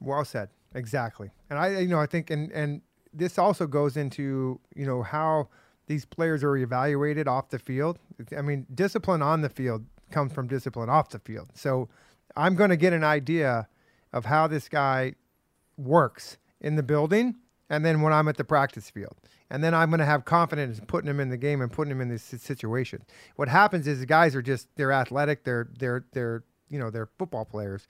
[0.00, 0.48] Well said.
[0.74, 1.30] Exactly.
[1.50, 2.80] And I, you know, I think, and and
[3.12, 5.50] this also goes into, you know, how
[5.86, 7.98] these players are evaluated off the field.
[8.36, 11.50] I mean, discipline on the field comes from discipline off the field.
[11.54, 11.90] So
[12.34, 13.68] I'm going to get an idea
[14.14, 15.16] of how this guy
[15.76, 17.36] works in the building
[17.68, 19.16] and then when I'm at the practice field.
[19.52, 21.92] And then I'm going to have confidence in putting him in the game and putting
[21.92, 23.04] him in this situation.
[23.36, 27.10] What happens is the guys are just they're athletic, they're they're they're you know, they're
[27.18, 27.86] football players.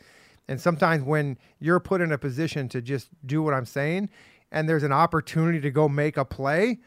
[0.48, 4.10] And sometimes when you're put in a position to just do what I'm saying
[4.50, 6.80] and there's an opportunity to go make a play,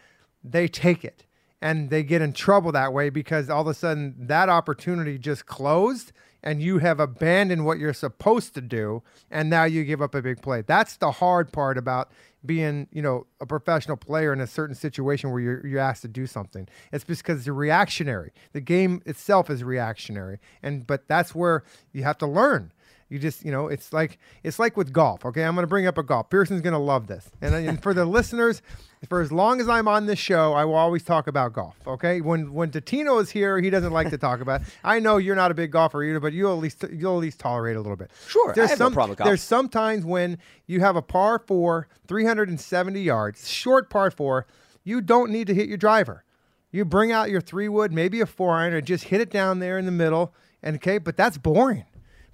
[0.44, 1.26] they take it.
[1.62, 5.46] And they get in trouble that way because all of a sudden that opportunity just
[5.46, 6.12] closed
[6.46, 10.22] and you have abandoned what you're supposed to do and now you give up a
[10.22, 10.62] big play.
[10.62, 12.12] That's the hard part about
[12.46, 16.08] being, you know, a professional player in a certain situation where you're, you're asked to
[16.08, 16.68] do something.
[16.94, 18.32] It's because it's reactionary.
[18.54, 20.40] The game itself is reactionary.
[20.62, 22.72] And but that's where you have to learn.
[23.10, 25.26] You just, you know, it's like it's like with golf.
[25.26, 26.30] Okay, I'm going to bring up a golf.
[26.30, 27.30] Pearson's going to love this.
[27.40, 28.64] And, and for the listeners,
[29.08, 31.76] for as long as I'm on this show, I will always talk about golf.
[31.86, 34.62] Okay, when when Tatino is here, he doesn't like to talk about.
[34.62, 34.68] It.
[34.84, 37.40] I know you're not a big golfer either, but you'll at least you'll at least
[37.40, 38.10] tolerate a little bit.
[38.28, 39.28] Sure, I there's have no some problem with golf.
[39.28, 44.48] there's sometimes when you have a par four, 370 yards, short par four,
[44.84, 46.24] you don't need to hit your driver.
[46.72, 49.60] You bring out your three wood, maybe a four iron, and just hit it down
[49.60, 50.34] there in the middle.
[50.64, 51.86] And okay, but that's boring.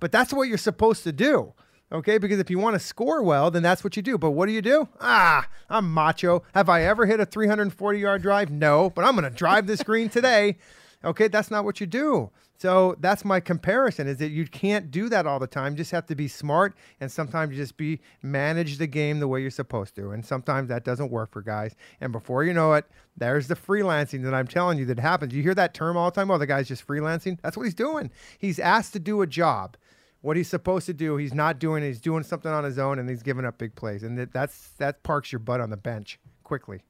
[0.02, 1.54] But that's what you're supposed to do.
[1.94, 4.18] Okay, because if you want to score well, then that's what you do.
[4.18, 4.88] But what do you do?
[5.00, 6.44] Ah, I'm macho.
[6.54, 8.50] Have I ever hit a 340 yard drive?
[8.50, 10.58] No, but I'm going to drive this green today.
[11.04, 12.32] Okay, that's not what you do.
[12.62, 15.74] So that's my comparison is that you can't do that all the time.
[15.74, 19.42] You just have to be smart and sometimes just be manage the game the way
[19.42, 20.12] you're supposed to.
[20.12, 21.76] And sometimes that doesn't work for guys.
[22.02, 22.86] And before you know it,
[23.18, 25.34] there's the freelancing that I'm telling you that happens.
[25.34, 26.30] You hear that term all the time.
[26.30, 27.40] Oh, the guy's just freelancing.
[27.42, 28.12] That's what he's doing.
[28.38, 29.76] He's asked to do a job.
[30.22, 31.84] What he's supposed to do, he's not doing.
[31.84, 31.88] it.
[31.88, 34.70] He's doing something on his own, and he's giving up big plays, and that, that's
[34.78, 36.84] that parks your butt on the bench quickly.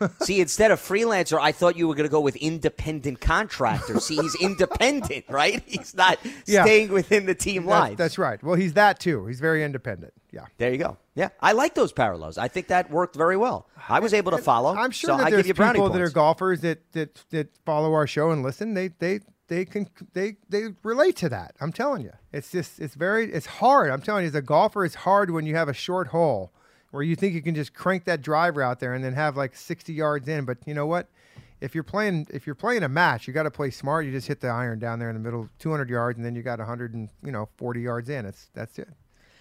[0.22, 4.00] See, instead of freelancer, I thought you were going to go with independent contractor.
[4.00, 5.62] See, he's independent, right?
[5.66, 6.64] He's not Yeah.
[6.64, 7.94] staying within the team That's, line.
[7.94, 8.42] that's right.
[8.42, 9.26] Well, he's that too.
[9.26, 10.12] He's very independent.
[10.32, 10.46] Yeah.
[10.58, 10.96] There you go.
[11.14, 12.38] Yeah, I like those parallels.
[12.38, 13.68] I think that worked very well.
[13.88, 14.74] I was able to follow.
[14.74, 17.22] I'm sure so that I there's give you brownie people that are golfers that, that
[17.30, 18.74] that follow our show and listen.
[18.74, 19.20] They they
[19.54, 21.54] they can they they relate to that.
[21.60, 23.90] I'm telling you, it's just it's very it's hard.
[23.90, 26.52] I'm telling you, as a golfer, it's hard when you have a short hole
[26.90, 29.56] where you think you can just crank that driver out there and then have like
[29.56, 30.44] 60 yards in.
[30.44, 31.08] But you know what?
[31.60, 34.04] If you're playing if you're playing a match, you got to play smart.
[34.04, 36.42] You just hit the iron down there in the middle, 200 yards, and then you
[36.42, 38.26] got 100 and you know 40 yards in.
[38.26, 38.88] It's that's it.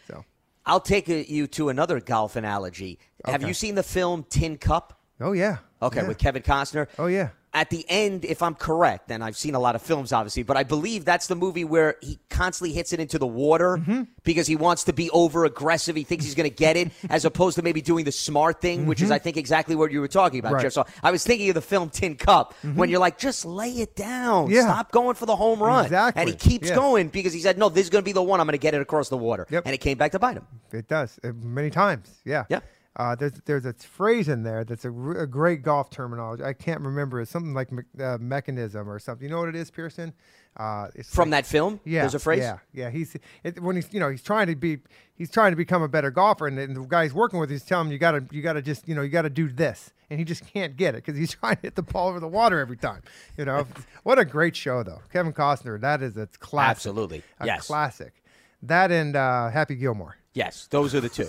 [0.07, 0.23] So
[0.65, 2.99] I'll take uh, you to another golf analogy.
[3.25, 4.99] Have you seen the film Tin Cup?
[5.19, 5.57] Oh yeah.
[5.81, 6.07] Okay, Yeah.
[6.07, 6.87] with Kevin Costner.
[6.99, 7.29] Oh yeah.
[7.55, 10.57] At the end, if I'm correct, and I've seen a lot of films, obviously, but
[10.57, 14.03] I believe that's the movie where he constantly hits it into the water Mm-hmm.
[14.23, 15.95] because he wants to be over aggressive.
[15.95, 18.87] He thinks he's going to get it, as opposed to maybe doing the smart thing,
[18.87, 20.55] which is, I think, exactly what you were talking about, Mm-hmm.
[20.55, 20.65] Right.
[20.65, 20.81] Mm-hmm.
[20.81, 20.87] Jeff.
[20.87, 23.95] So I was thinking of the film Tin Cup when you're like, just lay it
[23.95, 24.49] down.
[24.49, 24.61] Yeah.
[24.63, 25.85] Stop going for the home run.
[25.85, 26.19] Exactly.
[26.21, 26.75] And he keeps Yeah.
[26.75, 28.39] going because he said, no, this is going to be the one.
[28.39, 29.45] I'm going to get it across the water.
[29.51, 29.63] Yep.
[29.67, 30.47] And it came back to bite him.
[30.71, 32.09] It does uh, many times.
[32.25, 32.45] Yeah.
[32.49, 32.61] Yeah.
[32.95, 36.43] Uh, there's there's a phrase in there that's a, r- a great golf terminology.
[36.43, 37.19] I can't remember.
[37.21, 39.23] It's something like me- uh, mechanism or something.
[39.27, 40.13] You know what it is, Pearson?
[40.55, 41.79] Uh, it's From like- that film?
[41.85, 42.01] Yeah.
[42.01, 42.41] There's a phrase?
[42.41, 42.59] Yeah.
[42.71, 42.89] Yeah.
[42.91, 44.77] He's it, when he's you know he's trying to be
[45.15, 47.63] he's trying to become a better golfer, and, and the guy he's working with he's
[47.65, 50.23] telling him you gotta you gotta just you know you gotta do this, and he
[50.25, 52.77] just can't get it because he's trying to hit the ball over the water every
[52.77, 53.01] time.
[53.39, 53.65] You know
[54.03, 55.01] what a great show though.
[55.11, 55.81] Kevin Costner.
[55.81, 56.69] That is a classic.
[56.69, 57.23] Absolutely.
[57.39, 57.65] A Yes.
[57.65, 58.13] classic.
[58.61, 60.15] That and uh, Happy Gilmore.
[60.33, 61.27] Yes, those are the two.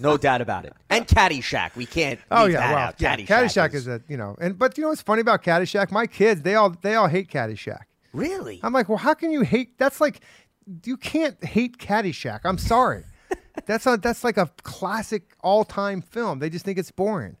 [0.00, 0.72] no doubt about it.
[0.88, 1.76] And Caddyshack.
[1.76, 2.18] We can't.
[2.30, 3.00] Oh yeah, that well, out.
[3.00, 5.90] yeah, Caddyshack, Caddyshack is a you know, and but you know what's funny about Caddyshack?
[5.90, 7.82] My kids, they all they all hate Caddyshack.
[8.12, 8.60] Really?
[8.62, 9.78] I'm like, well, how can you hate?
[9.78, 10.20] That's like,
[10.84, 12.40] you can't hate Caddyshack.
[12.44, 13.04] I'm sorry.
[13.66, 16.38] that's a that's like a classic all time film.
[16.38, 17.36] They just think it's boring.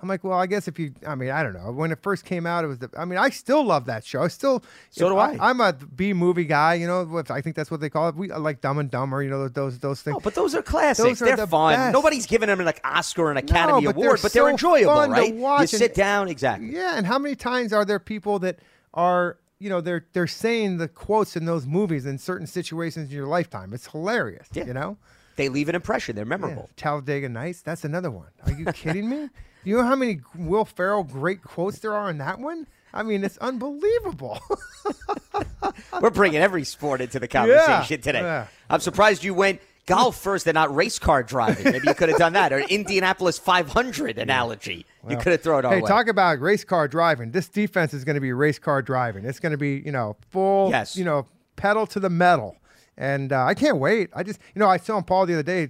[0.00, 1.72] I'm like, well, I guess if you, I mean, I don't know.
[1.72, 2.78] When it first came out, it was.
[2.78, 4.22] The, I mean, I still love that show.
[4.22, 4.62] I still.
[4.90, 5.36] So do I.
[5.40, 6.74] I'm a B movie guy.
[6.74, 8.14] You know, what- I think that's what they call it.
[8.14, 9.24] We I like Dumb and Dumber.
[9.24, 10.16] You know, those those things.
[10.16, 11.04] Oh, but those are classics.
[11.04, 11.74] Those they're the fun.
[11.74, 11.92] best.
[11.92, 14.48] Nobody's giving them an like Oscar and an Academy but they're Award, but they're so
[14.48, 15.34] enjoyable, fun to right?
[15.34, 16.72] You watch and- sit down, exactly.
[16.72, 18.60] Yeah, and how many times are there people that
[18.94, 23.16] are, you know, they're they're saying the quotes in those movies in certain situations in
[23.16, 23.72] your lifetime?
[23.74, 24.46] It's hilarious.
[24.52, 24.66] Yeah.
[24.66, 24.96] You know?
[25.34, 26.14] They leave an impression.
[26.14, 26.28] They're Yeah.
[26.28, 26.70] memorable.
[26.76, 28.28] Talladega Nights, that's another one.
[28.46, 29.28] Are you kidding me?
[29.64, 32.66] You know how many Will Ferrell great quotes there are in that one?
[32.92, 34.40] I mean, it's unbelievable.
[36.00, 38.20] We're bringing every sport into the conversation today.
[38.20, 38.46] yeah.
[38.70, 41.64] I'm surprised you went golf first and not race car driving.
[41.64, 42.52] Maybe you could have done that.
[42.52, 44.86] Or Indianapolis 500 analogy.
[45.08, 45.88] you could have thrown it our hey, way.
[45.88, 47.30] talk about race car driving.
[47.30, 49.24] This defense is going to be race car driving.
[49.24, 50.96] It's going to be, you know, full, Yes.
[50.96, 52.56] you know, pedal to the metal.
[52.96, 54.10] And uh, I can't wait.
[54.14, 55.68] I just, you know, I saw Paul the other day.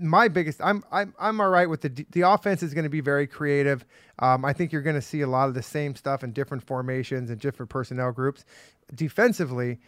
[0.00, 3.00] My biggest, I'm, I'm, I'm all right with the the offense is going to be
[3.00, 3.84] very creative.
[4.18, 6.62] Um, I think you're going to see a lot of the same stuff in different
[6.62, 8.44] formations and different personnel groups.
[8.94, 9.78] Defensively,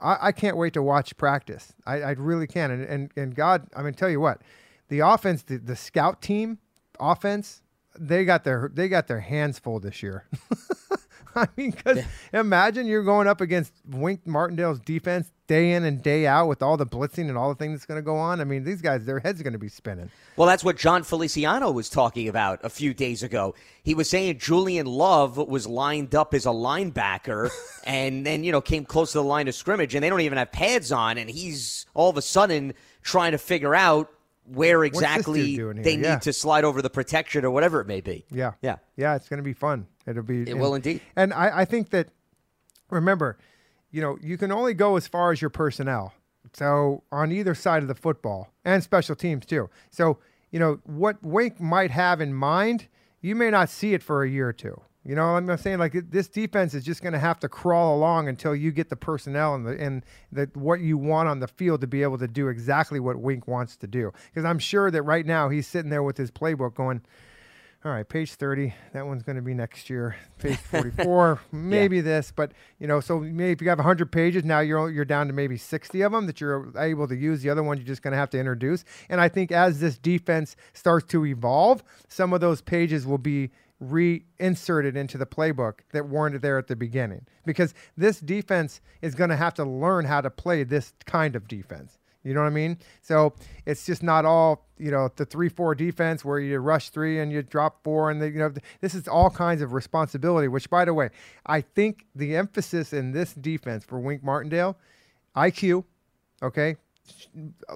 [0.00, 1.72] I, I can't wait to watch practice.
[1.86, 2.70] I, I really can.
[2.70, 4.42] And, and and God, I mean, tell you what,
[4.88, 6.58] the offense, the, the scout team
[7.00, 7.62] offense,
[7.98, 10.24] they got their they got their hands full this year.
[11.40, 16.26] I mean, because imagine you're going up against Wink Martindale's defense day in and day
[16.26, 18.40] out with all the blitzing and all the things that's going to go on.
[18.40, 20.10] I mean, these guys, their heads are going to be spinning.
[20.36, 23.54] Well, that's what Jon Feliciano was talking about a few days ago.
[23.82, 27.50] He was saying Julian Love was lined up as a linebacker
[27.84, 30.38] and then, you know, came close to the line of scrimmage and they don't even
[30.38, 34.10] have pads on and he's all of a sudden trying to figure out
[34.48, 36.14] where exactly they Yeah.
[36.14, 38.24] need to slide over the protection or whatever it may be.
[38.30, 38.52] Yeah.
[38.62, 38.76] Yeah.
[38.96, 39.86] Yeah, it's going to be fun.
[40.06, 40.48] It'll be.
[40.48, 41.00] It will indeed.
[41.16, 42.08] And I, I think that,
[42.90, 43.38] remember,
[43.90, 46.12] you know, you can only go as far as your personnel.
[46.52, 49.68] So on either side of the football and special teams too.
[49.90, 50.18] So,
[50.50, 52.86] you know, what Wink might have in mind,
[53.20, 54.80] you may not see it for a year or two.
[55.06, 57.96] You know, I'm saying like it- this defense is just going to have to crawl
[57.96, 61.46] along until you get the personnel and the and the what you want on the
[61.46, 64.12] field to be able to do exactly what Wink wants to do.
[64.26, 67.02] Because I'm sure that right now he's sitting there with his playbook going,
[67.84, 70.16] all right, page 30, that one's going to be next year.
[70.40, 72.50] Page 44, maybe this, but
[72.80, 75.56] you know, so maybe if you have 100 pages, now you're you're down to maybe
[75.56, 77.42] 60 of them that you're able to use.
[77.42, 78.84] The other ones you're just going to have to introduce.
[79.08, 83.52] And I think as this defense starts to evolve, some of those pages will be
[83.80, 89.30] reinserted into the playbook that weren't there at the beginning because this defense is going
[89.30, 91.98] to have to learn how to play this kind of defense.
[92.26, 92.78] You know what I mean?
[93.02, 93.34] So
[93.66, 97.30] it's just not all you know the three four defense where you rush three and
[97.30, 100.48] you drop four and the, you know this is all kinds of responsibility.
[100.48, 101.10] Which by the way,
[101.46, 104.76] I think the emphasis in this defense for Wink Martindale,
[105.36, 105.84] IQ,
[106.42, 106.76] okay,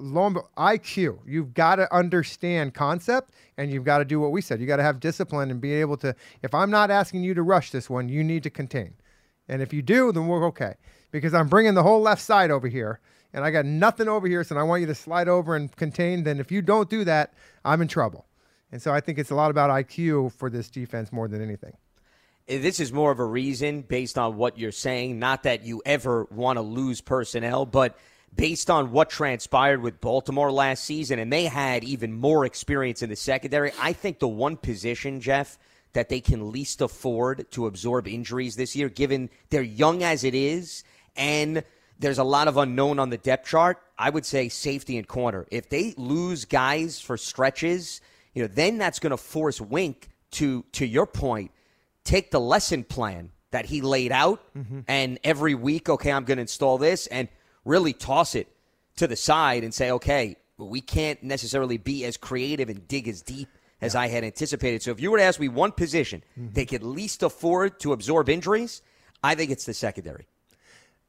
[0.00, 1.18] lo and be- IQ.
[1.26, 4.60] You've got to understand concept and you've got to do what we said.
[4.60, 6.14] You got to have discipline and be able to.
[6.42, 8.94] If I'm not asking you to rush this one, you need to contain.
[9.48, 10.74] And if you do, then we're okay.
[11.10, 13.00] Because I'm bringing the whole left side over here,
[13.32, 16.22] and I got nothing over here, so I want you to slide over and contain.
[16.22, 18.26] Then if you don't do that, I'm in trouble.
[18.72, 21.72] And so I think it's a lot about IQ for this defense more than anything.
[22.48, 25.18] Eh, this is more of a reason based on what you're saying.
[25.18, 27.98] Not that you ever want to lose personnel, but
[28.34, 33.10] based on what transpired with Baltimore last season, and they had even more experience in
[33.10, 33.72] the secondary.
[33.80, 35.58] I think the one position, Jeff,
[35.92, 40.34] that they can least afford to absorb injuries this year, given they're young as it
[40.34, 40.84] is,
[41.16, 41.64] and
[41.98, 43.82] there's a lot of unknown on the depth chart.
[43.98, 45.46] I would say safety and corner.
[45.50, 48.00] If they lose guys for stretches,
[48.32, 51.50] you know, then that's going to force Wink to to your point,
[52.04, 54.80] take the lesson plan that he laid out, Mm-hmm.
[54.86, 57.28] and every week, okay, I'm going to install this, and
[57.70, 58.48] really toss it
[58.96, 63.22] to the side and say, okay, we can't necessarily be as creative and dig as
[63.22, 63.48] deep
[63.80, 64.82] as I had anticipated.
[64.82, 66.52] So if you were to ask me one position Mm-hmm.
[66.52, 68.82] they could least afford to absorb injuries,
[69.22, 70.26] I think it's the secondary.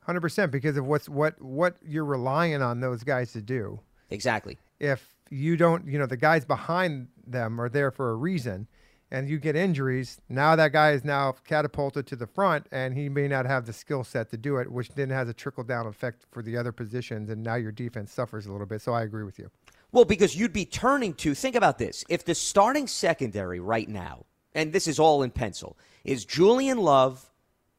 [0.04, 3.80] Hundred percent because of what's what what you're relying on those guys to do.
[4.10, 4.58] Exactly.
[4.80, 8.68] If you don't, you know, the guys behind them are there for a reason,
[9.12, 10.20] and you get injuries.
[10.30, 13.74] Now that guy is now catapulted to the front, and he may not have the
[13.74, 16.72] skill set to do it, which then has a trickle down effect for the other
[16.72, 18.82] positions, and now your defense suffers a little bit.
[18.82, 19.52] So I agree with you.
[19.92, 22.06] Well, because you'd be turning to think about this.
[22.08, 27.30] If the starting secondary right now, and this is all in pencil, is Julian Love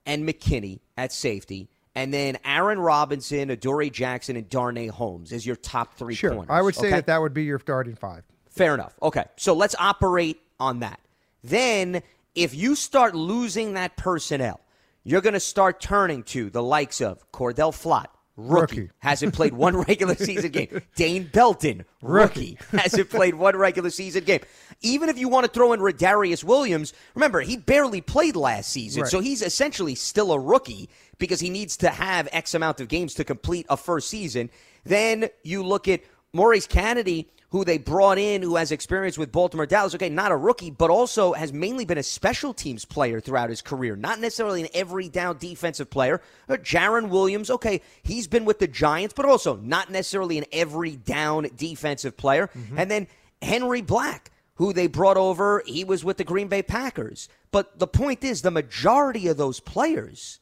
[0.04, 5.56] and McKinney at safety, and then Aaron Robinson, Adoree Jackson, and Darnay Holmes as your
[5.56, 6.50] top three Sure, corners.
[6.50, 6.96] I would say okay?
[6.96, 8.24] that that would be your starting five.
[8.50, 8.94] Fair enough.
[9.00, 9.24] Okay.
[9.36, 11.00] So let's operate on that.
[11.44, 12.02] Then,
[12.34, 14.60] if you start losing that personnel,
[15.04, 18.90] you're going to start turning to the likes of Cordell Flott, rookie, Rookie.
[19.00, 20.80] hasn't played one regular season game.
[20.94, 24.40] Dane Belton, rookie, hasn't played one regular season game.
[24.80, 29.02] Even if you want to throw in Rodarius Williams, remember, he barely played last season,
[29.02, 29.10] Right.
[29.10, 30.88] so he's essentially still a rookie
[31.18, 34.48] because he needs to have X amount of games to complete a first season.
[34.84, 36.00] Then you look at
[36.32, 39.94] Maurice Kennedy, who they brought in, who has experience with Baltimore Dallas.
[39.94, 43.60] Okay, not a rookie, but also has mainly been a special teams player throughout his
[43.60, 46.22] career, not necessarily an every down defensive player.
[46.48, 50.96] Uh, Jarren Williams, okay, he's been with the Giants, but also not necessarily an every
[50.96, 52.48] down defensive player.
[52.76, 53.06] And then
[53.42, 57.28] Henry Black, who they brought over, he was with the Green Bay Packers.
[57.50, 60.40] But the point is, the majority of those players,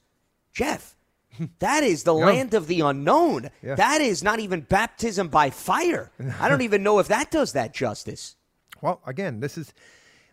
[0.52, 0.94] Jeff,
[1.58, 3.50] that is the land of the unknown.
[3.62, 3.74] Yeah.
[3.74, 6.10] That is not even baptism by fire.
[6.38, 8.36] I don't even know if that does that justice.
[8.82, 9.72] Well, again, this is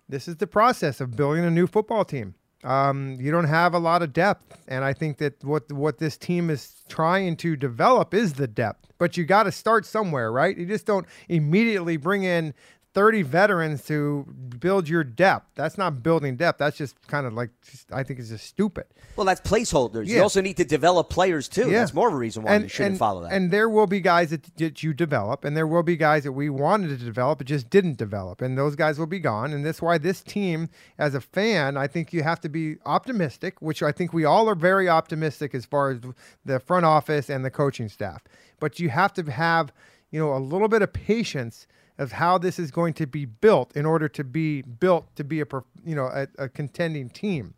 [0.09, 2.35] this is the process of building a new football team.
[2.63, 6.17] Um, you don't have a lot of depth, and I think that what what this
[6.17, 8.91] team is trying to develop is the depth.
[8.97, 10.57] But you got to start somewhere, right?
[10.57, 12.53] You just don't immediately bring in
[12.93, 14.25] 30 veterans to
[14.59, 15.51] build your depth.
[15.55, 16.57] That's not building depth.
[16.57, 18.85] That's just kind of like just, I think it's just stupid.
[19.15, 20.07] Well, that's placeholders.
[20.07, 21.69] You also need to develop players too.
[21.69, 21.79] Yeah.
[21.79, 23.33] That's more of a reason why you shouldn't and, follow that.
[23.33, 26.31] And there will be guys that, that you develop, and there will be guys that
[26.31, 28.41] we wanted to develop, but just didn't develop.
[28.41, 29.53] And those guys will be gone.
[29.53, 33.61] And that's why this team, as a fan, I think you have to be optimistic,
[33.61, 35.99] which I think we all are very optimistic as far as
[36.45, 38.23] the front office and the coaching staff.
[38.59, 39.71] But you have to have,
[40.09, 41.67] you know, a little bit of patience
[41.97, 45.41] of how this is going to be built in order to be built to be
[45.41, 45.45] a,
[45.83, 47.53] you know, a, a contending team.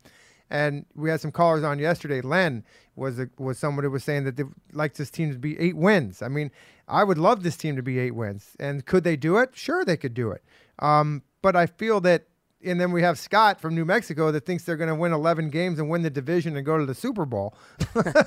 [0.50, 2.22] And we had some callers on yesterday.
[2.22, 2.64] Len
[2.96, 5.76] was a, was someone who was saying that they like this team to be eight
[5.76, 6.22] wins.
[6.22, 6.52] I mean,
[6.88, 8.56] I would love this team to be eight wins.
[8.60, 9.52] And could they do it?
[9.54, 10.44] Sure, they could do it.
[10.80, 12.26] Um, but I feel that,
[12.64, 15.50] and then we have Scott from New Mexico that thinks they're going to win 11
[15.50, 17.56] games and win the division and go to the Super Bowl.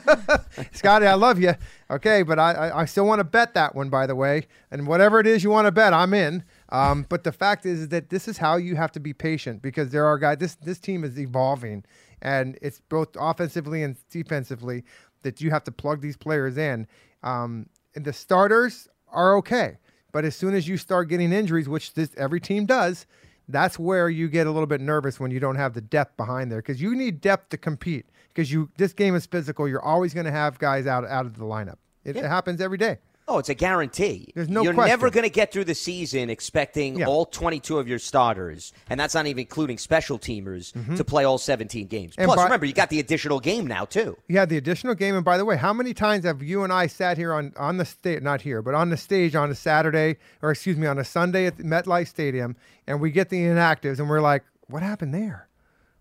[0.72, 1.54] Scotty, I love you.
[1.90, 4.46] Okay, but I, I, I still want to bet that one, by the way.
[4.70, 6.44] And whatever it is you want to bet, I'm in.
[6.70, 9.90] Um, but the fact is that this is how you have to be patient because
[9.90, 10.38] there are guys.
[10.38, 11.84] This this team is evolving,
[12.22, 14.84] and it's both offensively and defensively
[15.22, 16.86] that you have to plug these players in.
[17.22, 19.76] Um, and the starters are okay,
[20.10, 23.06] but as soon as you start getting injuries, which this every team does,
[23.48, 26.50] that's where you get a little bit nervous when you don't have the depth behind
[26.50, 28.06] there because you need depth to compete.
[28.28, 31.36] Because you this game is physical, you're always going to have guys out out of
[31.36, 31.76] the lineup.
[32.04, 32.98] It, it happens every day.
[33.32, 34.30] Oh, it's a guarantee.
[34.34, 34.90] There's no You're question.
[34.90, 37.06] never going to get through the season expecting Yeah.
[37.06, 40.96] all 22 of your starters, and that's not even including special teamers, mm-hmm.
[40.96, 42.14] to play all 17 games.
[42.18, 44.18] And Plus, by- remember, you got the additional game now, too.
[44.28, 46.88] Had the additional game, and by the way, how many times have you and I
[46.88, 50.16] sat here on on the stage, not here, but on the stage on a Saturday,
[50.42, 52.54] or excuse me, on a Sunday at the MetLife Stadium,
[52.86, 55.48] and we get the inactives, and we're like, "What happened there?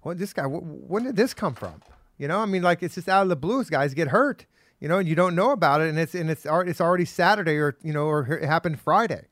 [0.02, 0.44] What this guy?
[0.44, 1.82] Wh- when did this come from?"
[2.18, 3.70] You know, I mean, like it's just out of the blues.
[3.70, 4.46] Guys get hurt,
[4.82, 7.58] you know, and you don't know about it, and it's and it's it's already Saturday,
[7.58, 9.28] or you know, or it happened Friday.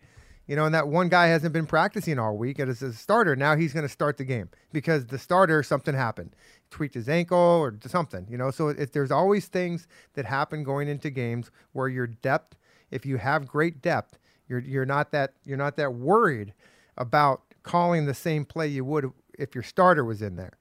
[0.48, 3.36] You know, and that one guy hasn't been practicing all week as a starter.
[3.36, 6.36] Now he's going to start the game because the starter something happened,
[6.72, 8.26] tweaked his ankle or something.
[8.30, 12.56] You know, so there's always things that happen going into games where your depth,
[12.90, 16.54] if you have great depth, you're you're not that you're not that worried
[16.98, 20.58] about calling the same play you would if your starter was in there.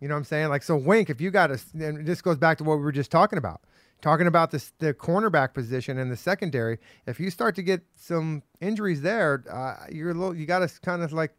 [0.00, 0.48] You know what I'm saying?
[0.48, 1.10] Like so, Wink.
[1.10, 3.62] If you got a, and this goes back to what we were just talking about,
[4.00, 6.78] talking about this the cornerback position and the secondary.
[7.06, 10.34] If you start to get some injuries there, uh, you're a little.
[10.34, 11.32] You got to kind of like,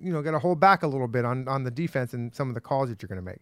[0.00, 2.48] you know, got to hold back a little bit on on the defense and some
[2.48, 3.40] of the calls that you're going to make.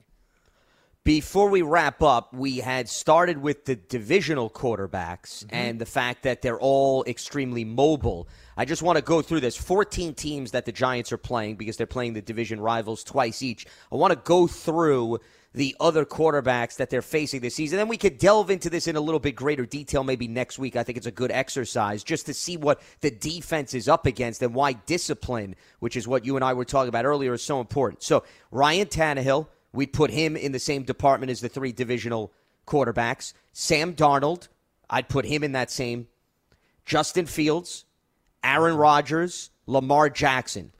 [1.05, 5.55] Before we wrap up, we had started with the divisional quarterbacks Mm-hmm.
[5.55, 8.29] and the fact that they're all extremely mobile.
[8.57, 11.77] I just want to go through this 14 teams that the Giants are playing because
[11.77, 13.67] they're playing the division rivals twice each.
[13.91, 15.19] I want to go through
[15.55, 17.77] the other quarterbacks that they're facing this season.
[17.77, 20.77] Then we could delve into this in a little bit greater detail maybe next week.
[20.77, 24.43] I think it's a good exercise just to see what the defense is up against
[24.43, 27.61] and why discipline, which is what you and I were talking about earlier, is so
[27.61, 28.03] important.
[28.03, 32.33] So, Ryan Tannehill, we'd put him in the same department as the three divisional
[32.67, 33.35] quarterbacks.
[33.53, 34.49] Sam Darnold,
[34.89, 36.09] I'd put him in that same.
[36.85, 37.85] Justin Fields,
[38.43, 40.73] Aaron Rodgers, Lamar Jackson,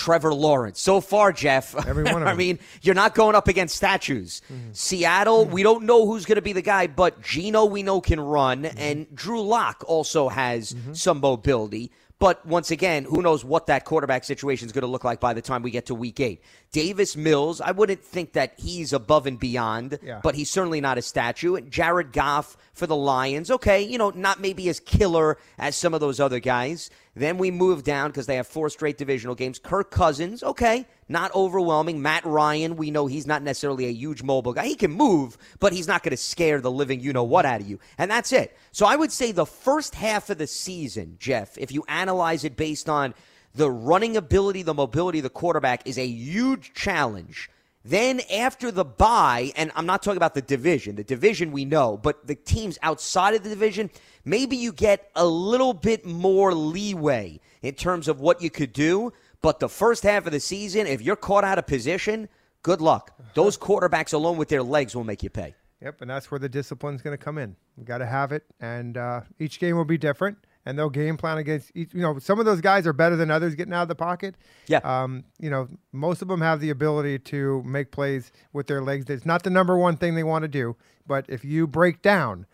[0.00, 0.80] Trevor Lawrence.
[0.80, 2.28] So far, Jeff, Every one of I them.
[2.30, 2.38] Mm-hmm.
[2.38, 4.40] mean, you're not going up against statues.
[4.72, 8.18] Seattle, we don't know who's going to be the guy, but Geno we know can
[8.18, 8.78] run, Mm-hmm.
[8.78, 11.90] and Drew Lock also has some mobility.
[12.18, 15.32] But once again, who knows what that quarterback situation is going to look like by
[15.32, 16.42] the time we get to week eight.
[16.70, 20.20] Davis Mills, I wouldn't think that he's above and beyond, Yeah.
[20.22, 21.54] but he's certainly not a statue.
[21.56, 25.94] And Jared Goff for the Lions, okay, you know, not maybe as killer as some
[25.94, 26.90] of those other guys.
[27.20, 29.58] Then we move down because they have four straight divisional games.
[29.58, 32.00] Kirk Cousins, okay, not overwhelming.
[32.00, 34.64] Matt Ryan, we know he's not necessarily a huge mobile guy.
[34.64, 37.60] He can move, but he's not going to scare the living you know what out
[37.60, 37.78] of you.
[37.98, 38.56] And that's it.
[38.72, 42.56] So I would say the first half of the season, Jeff, if you analyze it
[42.56, 43.12] based on
[43.54, 47.50] the running ability, the mobility the quarterback, is a huge challenge.
[47.84, 51.96] Then after the bye, and I'm not talking about the division, the division we know,
[51.96, 53.90] but the teams outside of the division,
[54.24, 59.12] maybe you get a little bit more leeway in terms of what you could do.
[59.40, 62.28] But the first half of the season, if you're caught out of position,
[62.62, 63.18] good luck.
[63.34, 65.54] Those quarterbacks alone with their legs will make you pay.
[65.80, 67.56] Yep, and that's where the discipline's going to come in.
[67.78, 70.36] You got to have it, and uh, each game will be different,
[70.66, 71.92] and they'll game plan against each.
[71.94, 74.36] You know, some of those guys are better than others getting out of the pocket.
[74.66, 74.78] Yeah.
[74.78, 79.08] Um, you know, most of them have the ability to make plays with their legs.
[79.08, 82.46] It's not the number one thing they want to do, but if you break down,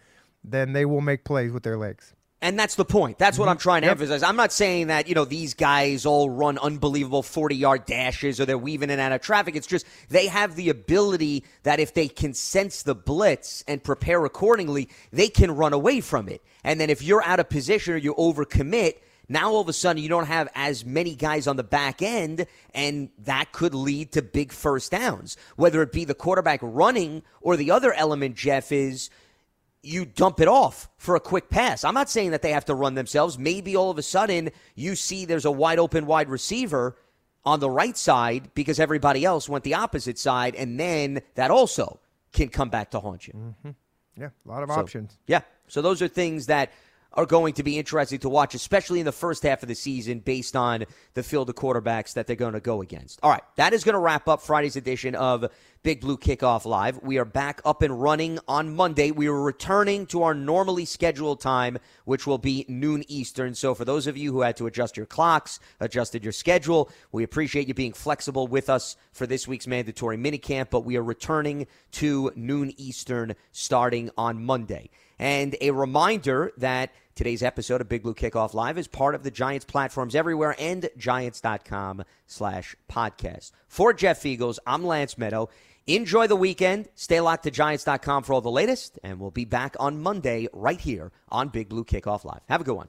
[0.45, 2.15] then they will make plays with their legs.
[2.43, 3.19] And that's the point.
[3.19, 3.63] That's what I'm mm-hmm.
[3.63, 3.93] trying to Yep.
[3.93, 4.23] emphasize.
[4.23, 8.45] I'm not saying that, you know, these guys all run unbelievable 40 yard dashes or
[8.45, 9.57] they're weaving in and out of traffic.
[9.57, 14.25] It's just they have the ability that if they can sense the blitz and prepare
[14.25, 16.43] accordingly, they can run away from it.
[16.63, 18.97] And then if you're out of position or you overcommit,
[19.29, 22.47] now all of a sudden you don't have as many guys on the back end,
[22.75, 25.37] and that could lead to big first downs.
[25.57, 29.11] Whether it be the quarterback running or the other element, Jeff, is
[29.87, 31.85] you dump it off for a quick pass.
[31.85, 33.39] I'm not saying that they have to run themselves.
[33.39, 36.97] Maybe all of a sudden you see there's a wide open wide receiver
[37.45, 42.01] on the right side because everybody else went the opposite side, and then that also
[42.33, 43.33] can come back to haunt you.
[43.35, 43.71] Mm-hmm.
[44.21, 45.19] Yeah, a lot of So, options.
[45.27, 45.43] Yeah.
[45.69, 46.73] So those are things that
[47.17, 50.21] are going to be interesting to watch, especially in the first half of the season,
[50.21, 53.19] based on the field of quarterbacks that they're going to go against.
[53.23, 53.43] All right.
[53.57, 55.51] That is going to wrap up Friday's edition of
[55.83, 57.01] Big Blue Kickoff Live.
[57.03, 59.13] We are back up and running on Monday.
[59.13, 63.55] We are returning to our normally scheduled time, which will be noon Eastern.
[63.55, 67.23] So for those of you who had to adjust your clocks, adjusted your schedule, we
[67.23, 71.67] appreciate you being flexible with us for this week's mandatory minicamp, but we are returning
[71.93, 74.91] to noon Eastern starting on Monday.
[75.19, 79.31] And a reminder that today's episode of Big Blue Kickoff Live is part of the
[79.33, 83.51] Giants platforms everywhere and giants.com slash podcast.
[83.67, 85.49] For Jeff Feagles, I'm Lance Medow.
[85.89, 86.89] Enjoy the weekend.
[86.95, 90.81] Stay locked to giants.com for all the latest, and we'll be back on Monday right
[90.81, 92.43] here on Big Blue Kickoff Live.
[92.49, 92.89] Have a good one.